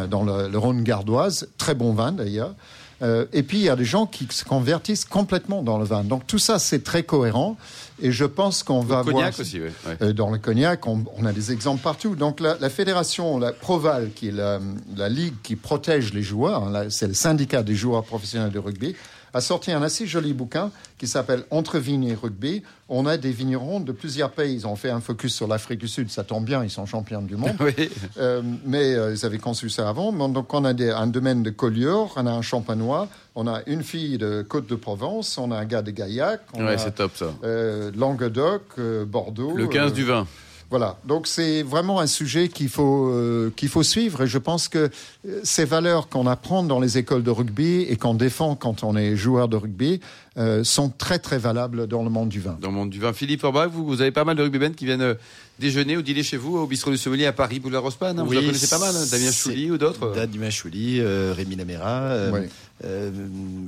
dans 0.10 0.24
le, 0.24 0.48
le 0.50 0.58
Rhône 0.58 0.84
gardoise. 0.84 1.48
Très 1.58 1.74
bon 1.74 1.94
vin 1.94 2.12
d'ailleurs. 2.12 2.54
Euh, 3.02 3.26
et 3.32 3.44
puis 3.44 3.60
il 3.60 3.64
y 3.64 3.70
a 3.70 3.76
des 3.76 3.86
gens 3.86 4.06
qui 4.08 4.28
se 4.32 4.44
convertissent 4.44 5.06
complètement 5.06 5.62
dans 5.62 5.78
le 5.78 5.86
vin. 5.86 6.04
Donc 6.04 6.26
tout 6.26 6.40
ça 6.40 6.60
c'est 6.60 6.84
très 6.84 7.04
cohérent 7.04 7.58
et 8.02 8.12
je 8.12 8.26
pense 8.26 8.64
qu'on 8.64 8.82
va 8.82 9.02
voir 9.02 9.30
aussi, 9.40 9.60
oui. 9.60 9.70
ouais. 9.88 9.98
euh, 10.02 10.14
dans 10.14 10.30
le 10.30 10.38
cognac, 10.38 10.86
on, 10.88 11.04
on 11.16 11.26
a 11.26 11.34
des 11.34 11.52
exemples 11.52 11.82
partout. 11.82 12.16
Donc 12.16 12.40
la, 12.40 12.58
la 12.60 12.70
fédération, 12.70 13.38
la 13.40 13.52
Proval, 13.54 14.12
qui 14.16 14.30
est 14.30 14.32
la, 14.32 14.60
la 14.96 15.10
ligue 15.10 15.36
qui 15.44 15.56
protège 15.56 16.14
les 16.14 16.24
joueurs, 16.24 16.64
hein, 16.64 16.88
c'est 16.90 17.08
le 17.08 17.14
syndicat 17.14 17.64
des 17.64 17.76
joueurs 17.76 18.04
professionnels 18.04 18.52
de 18.52 18.60
rugby, 18.60 18.96
a 19.34 19.42
sorti 19.42 19.72
un 19.72 19.82
assez 19.84 20.08
joli 20.08 20.34
bouquin 20.34 20.72
qui 20.98 21.08
s'appelle 21.08 21.44
Entre 21.52 21.78
vignes 21.80 22.06
et 22.06 22.16
rugby. 22.16 22.64
On 22.90 23.06
a 23.06 23.18
des 23.18 23.32
vignerons 23.32 23.80
de 23.80 23.92
plusieurs 23.92 24.32
pays. 24.32 24.54
Ils 24.56 24.66
ont 24.68 24.76
fait 24.76 24.90
un 24.90 25.02
focus 25.02 25.34
sur 25.36 25.48
l'Afrique 25.48 25.80
du 25.80 25.88
Sud, 25.88 26.10
ça 26.10 26.24
tombe 26.24 26.46
bien, 26.46 26.64
ils 26.64 26.70
sont 26.70 26.86
champions 26.86 27.22
du 27.22 27.36
monde. 27.36 27.52
Oui. 27.60 27.90
Euh, 28.18 28.42
mais 28.66 28.96
euh, 28.96 29.14
ils 29.14 29.26
avaient 29.26 29.38
conçu 29.40 29.70
ça 29.70 29.90
avant. 29.90 30.12
Donc 30.30 30.54
on 30.54 30.64
a 30.66 30.74
des- 30.74 30.90
un 30.90 31.08
domaine 31.08 31.44
de 31.44 31.50
Collioure, 31.50 32.14
on 32.16 32.26
a 32.26 32.32
un 32.32 32.42
champenois, 32.42 33.08
on 33.36 33.46
a 33.48 33.62
une 33.68 33.84
fille 33.84 34.18
de 34.18 34.42
Côte-de-Provence, 34.48 35.38
on 35.38 35.52
a 35.52 35.58
un 35.58 35.66
gars 35.66 35.82
de 35.82 35.92
Gaillac, 35.92 36.42
a 36.58 36.78
c'est 36.78 36.96
top 36.96 37.12
ça. 37.16 37.34
euh, 37.44 37.92
Languedoc, 37.96 38.80
Bordeaux. 39.08 39.56
Le 39.56 39.68
15 39.68 39.92
euh, 39.92 39.94
du 39.94 40.04
vin. 40.06 40.26
Voilà, 40.70 40.98
donc 41.06 41.28
c'est 41.28 41.64
vraiment 41.64 42.00
un 42.02 42.08
sujet 42.08 42.50
qu'il 42.50 42.68
faut 42.68 43.10
euh, 43.10 43.52
qu'il 43.56 43.70
faut 43.70 43.84
suivre 43.84 44.24
et 44.24 44.28
je 44.28 44.38
pense 44.38 44.68
que 44.68 44.90
euh, 45.26 45.40
ces 45.44 45.64
valeurs 45.64 46.10
qu'on 46.10 46.28
apprend 46.28 46.62
dans 46.64 46.80
les 46.82 46.98
écoles 46.98 47.24
de 47.24 47.32
rugby 47.32 47.84
et 47.84 47.96
qu'on 47.96 48.14
défend 48.16 48.56
quand 48.56 48.84
on 48.84 48.98
est 48.98 49.16
joueur 49.16 49.48
de 49.48 49.56
rugby 49.56 50.02
euh, 50.38 50.64
sont 50.66 50.90
très 50.90 51.20
très 51.20 51.38
valables 51.38 51.88
dans 51.88 52.04
le 52.04 52.10
monde 52.10 52.30
du 52.30 52.42
vin. 52.42 52.58
Dans 52.62 52.68
le 52.68 52.74
monde 52.76 52.90
du 52.90 53.00
vin. 53.00 53.14
Philippe 53.14 53.44
Orbach, 53.46 53.70
vous, 53.72 53.86
vous 53.86 54.02
avez 54.02 54.12
pas 54.12 54.26
mal 54.26 54.36
de 54.36 54.44
rugbymen 54.44 54.76
qui 54.76 54.86
viennent 54.86 55.16
déjeuner 55.58 55.96
ou 55.98 56.02
dîner 56.02 56.22
chez 56.22 56.38
vous 56.38 56.58
au 56.58 56.68
bistrot 56.68 56.92
du 56.92 56.98
Sommelier 56.98 57.26
à 57.26 57.34
Paris, 57.34 57.60
boulevard 57.60 57.84
Rospan. 57.84 58.18
hein, 58.18 58.24
vous 58.24 58.38
en 58.38 58.42
connaissez 58.42 58.68
pas 58.68 58.78
mal, 58.80 58.94
hein, 58.96 59.06
Damien 59.10 59.32
Chouli 59.32 59.72
ou 59.72 59.78
d'autres 59.78 60.14
Damien 60.14 60.50
Chouli, 60.50 61.00
euh, 61.00 61.34
Rémi 61.36 61.56
Lamera, 61.56 62.02
euh, 62.12 62.32
Ouais. 62.32 62.50
euh, 62.84 63.10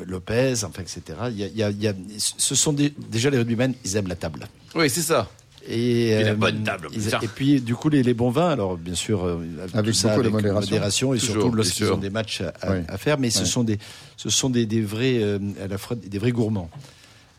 Lopez, 0.05 0.63
enfin, 0.65 0.81
etc. 0.81 1.01
Il 1.31 1.37
y 1.39 1.43
a- 1.43 1.47
il 1.47 1.57
y 1.57 1.63
a- 1.63 1.69
il 1.71 1.81
y 1.81 1.87
a- 1.87 1.93
ce 2.17 2.55
sont 2.55 2.73
des- 2.73 2.93
déjà 3.09 3.29
les 3.29 3.37
rugbymen, 3.37 3.73
ils 3.85 3.95
aiment 3.95 4.07
la 4.09 4.15
table. 4.15 4.47
Oui, 4.75 4.89
c'est 4.89 5.01
ça. 5.01 5.27
Et, 5.71 6.09
Et 6.09 6.23
la 6.23 6.31
euh, 6.31 6.35
bonne 6.35 6.63
table, 6.63 6.87
ils- 6.93 7.07
et 7.09 7.27
puis, 7.27 7.61
du 7.61 7.75
coup, 7.75 7.89
les, 7.89 8.01
les 8.01 8.15
bons 8.15 8.31
vins, 8.31 8.49
alors 8.49 8.75
bien 8.75 8.95
sûr, 8.95 9.23
euh, 9.23 9.37
Avec 9.73 9.85
tout 9.85 9.93
ça 9.93 10.09
beaucoup 10.15 10.23
de 10.23 10.27
avec 10.39 10.51
modération. 10.53 11.13
et 11.13 11.19
Toujours, 11.19 11.35
surtout 11.43 11.55
lorsqu'ils 11.55 11.91
ont 11.91 11.97
des 11.97 12.09
matchs 12.09 12.41
à, 12.41 12.53
à- 12.61 12.71
Oui. 12.71 12.77
à 12.87 12.97
faire, 12.97 13.19
mais 13.19 13.29
ce 13.29 13.41
Ouais. 13.41 13.45
sont 13.45 13.63
des, 13.63 13.77
ce 14.17 14.29
sont 14.31 14.49
des, 14.49 14.65
des 14.65 14.81
vrais, 14.81 15.19
euh, 15.21 15.37
à 15.63 15.67
la 15.67 15.77
fois 15.77 15.95
des 15.95 16.17
vrais 16.17 16.31
gourmands. 16.31 16.69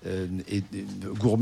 Euh, 0.06 0.26
et, 0.50 0.62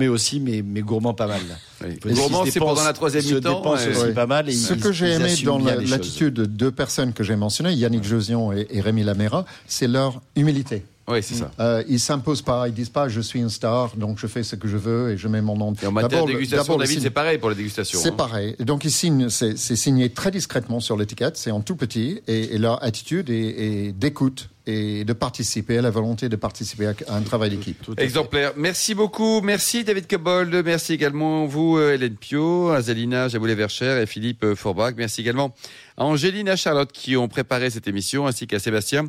aussi, 0.08 0.40
mais, 0.40 0.62
mais 0.66 0.80
gourmands 0.80 1.14
pas 1.14 1.26
mal. 1.28 1.40
Oui. 1.84 1.98
Gourmand, 2.14 2.44
c'est 2.46 2.58
pendant 2.58 2.82
la 2.82 2.92
troisième 2.92 3.24
mi-temps. 3.24 3.62
ouais. 3.72 3.88
aussi 3.88 4.00
Ouais. 4.00 4.12
pas 4.12 4.26
mal. 4.26 4.48
Et 4.48 4.52
Ce 4.52 4.74
ils- 4.74 4.80
que 4.80 4.90
j'ai 4.90 5.10
aimé 5.12 5.32
dans 5.44 5.58
l'attitude 5.58 6.34
de 6.34 6.44
deux 6.44 6.72
personnes 6.72 7.12
que 7.12 7.22
j'ai 7.22 7.36
mentionnées, 7.36 7.74
Yannick 7.74 8.02
Josion 8.04 8.52
et, 8.52 8.66
et 8.70 8.80
Rémi 8.80 9.04
Lamera, 9.04 9.44
c'est 9.66 9.86
leur 9.86 10.20
humilité. 10.34 10.84
Oui, 11.08 11.22
c'est 11.22 11.34
ça. 11.34 11.50
Euh, 11.58 11.82
ils 11.88 12.00
s'imposent 12.00 12.42
pas, 12.42 12.68
ils 12.68 12.74
disent 12.74 12.90
pas 12.90 13.08
je 13.08 13.20
suis 13.20 13.40
une 13.40 13.48
star, 13.48 13.96
donc 13.96 14.18
je 14.18 14.26
fais 14.26 14.42
ce 14.42 14.56
que 14.56 14.68
je 14.68 14.76
veux 14.76 15.10
et 15.10 15.16
je 15.16 15.26
mets 15.28 15.40
mon 15.40 15.56
nom. 15.56 15.72
Et 15.82 15.86
en 15.86 15.92
matière 15.92 16.08
D'abord, 16.08 16.26
de 16.26 16.32
dégustation, 16.32 16.76
David, 16.76 17.00
c'est 17.00 17.10
pareil 17.10 17.38
pour 17.38 17.48
la 17.48 17.54
dégustation. 17.54 17.98
C'est 17.98 18.10
hein. 18.10 18.16
pareil. 18.16 18.56
Donc 18.60 18.84
ils 18.84 18.90
signent, 18.90 19.28
c'est 19.28 19.56
c'est 19.56 19.76
signé 19.76 20.10
très 20.10 20.30
discrètement 20.30 20.80
sur 20.80 20.96
l'étiquette, 20.96 21.36
c'est 21.36 21.50
en 21.50 21.60
tout 21.60 21.76
petit, 21.76 22.20
et, 22.26 22.54
et 22.54 22.58
leur 22.58 22.82
attitude 22.82 23.30
est, 23.30 23.88
est 23.88 23.92
d'écoute 23.92 24.50
et 24.68 25.06
de 25.06 25.12
participer, 25.14 25.80
la 25.80 25.88
volonté 25.88 26.28
de 26.28 26.36
participer 26.36 26.88
à, 26.88 26.94
à 27.08 27.16
un 27.16 27.22
travail 27.22 27.48
d'équipe. 27.48 27.80
Tout 27.82 27.92
à 27.92 27.96
fait. 27.96 28.04
Exemplaire. 28.04 28.52
Merci 28.56 28.94
beaucoup. 28.94 29.40
Merci 29.40 29.82
David 29.82 30.06
Cobold. 30.06 30.54
Merci 30.62 30.92
également 30.92 31.46
vous, 31.46 31.78
euh, 31.78 31.94
Hélène 31.94 32.16
Pio, 32.16 32.68
Azalina 32.68 33.28
Jaboulet-Vercher 33.28 34.02
et 34.02 34.06
Philippe 34.06 34.44
euh, 34.44 34.54
Forbach. 34.54 34.92
Merci 34.94 35.22
également 35.22 35.54
à 35.96 36.04
Angéline 36.04 36.48
et 36.48 36.50
à 36.50 36.56
Charlotte 36.56 36.92
qui 36.92 37.16
ont 37.16 37.28
préparé 37.28 37.70
cette 37.70 37.88
émission 37.88 38.26
ainsi 38.26 38.46
qu'à 38.46 38.58
Sébastien 38.58 39.06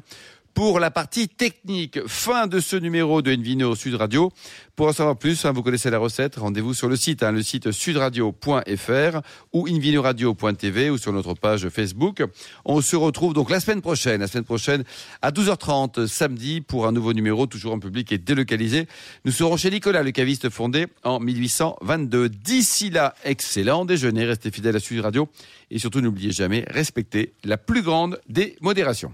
pour 0.59 0.81
la 0.81 0.91
partie 0.91 1.29
technique. 1.29 2.05
Fin 2.05 2.45
de 2.45 2.59
ce 2.59 2.75
numéro 2.75 3.21
de 3.21 3.31
Invino 3.31 3.75
Sud 3.75 3.95
Radio. 3.95 4.29
Pour 4.75 4.87
en 4.87 4.91
savoir 4.91 5.17
plus, 5.17 5.45
hein, 5.45 5.53
vous 5.53 5.63
connaissez 5.63 5.89
la 5.89 5.99
recette, 5.99 6.35
rendez-vous 6.35 6.73
sur 6.73 6.89
le 6.89 6.97
site, 6.97 7.23
hein, 7.23 7.31
le 7.31 7.41
site 7.41 7.71
sudradio.fr 7.71 9.21
ou 9.53 9.67
invinoradio.tv 9.67 10.89
ou 10.89 10.97
sur 10.97 11.13
notre 11.13 11.33
page 11.33 11.69
Facebook. 11.69 12.21
On 12.65 12.81
se 12.81 12.97
retrouve 12.97 13.33
donc 13.33 13.49
la 13.49 13.61
semaine 13.61 13.79
prochaine, 13.79 14.19
la 14.19 14.27
semaine 14.27 14.43
prochaine 14.43 14.83
à 15.21 15.31
12h30 15.31 16.07
samedi 16.07 16.59
pour 16.59 16.87
un 16.87 16.91
nouveau 16.91 17.13
numéro, 17.13 17.47
toujours 17.47 17.71
en 17.71 17.79
public 17.79 18.11
et 18.11 18.17
délocalisé. 18.17 18.85
Nous 19.23 19.31
serons 19.31 19.55
chez 19.55 19.71
Nicolas, 19.71 20.03
le 20.03 20.11
caviste 20.11 20.49
fondé 20.49 20.87
en 21.05 21.21
1822. 21.21 22.27
D'ici 22.27 22.89
là, 22.89 23.15
excellent 23.23 23.85
déjeuner, 23.85 24.25
restez 24.25 24.51
fidèles 24.51 24.75
à 24.75 24.81
Sud 24.81 24.99
Radio 24.99 25.29
et 25.71 25.79
surtout 25.79 26.01
n'oubliez 26.01 26.31
jamais, 26.31 26.65
respectez 26.67 27.31
la 27.45 27.55
plus 27.55 27.81
grande 27.81 28.19
des 28.27 28.57
modérations. 28.59 29.13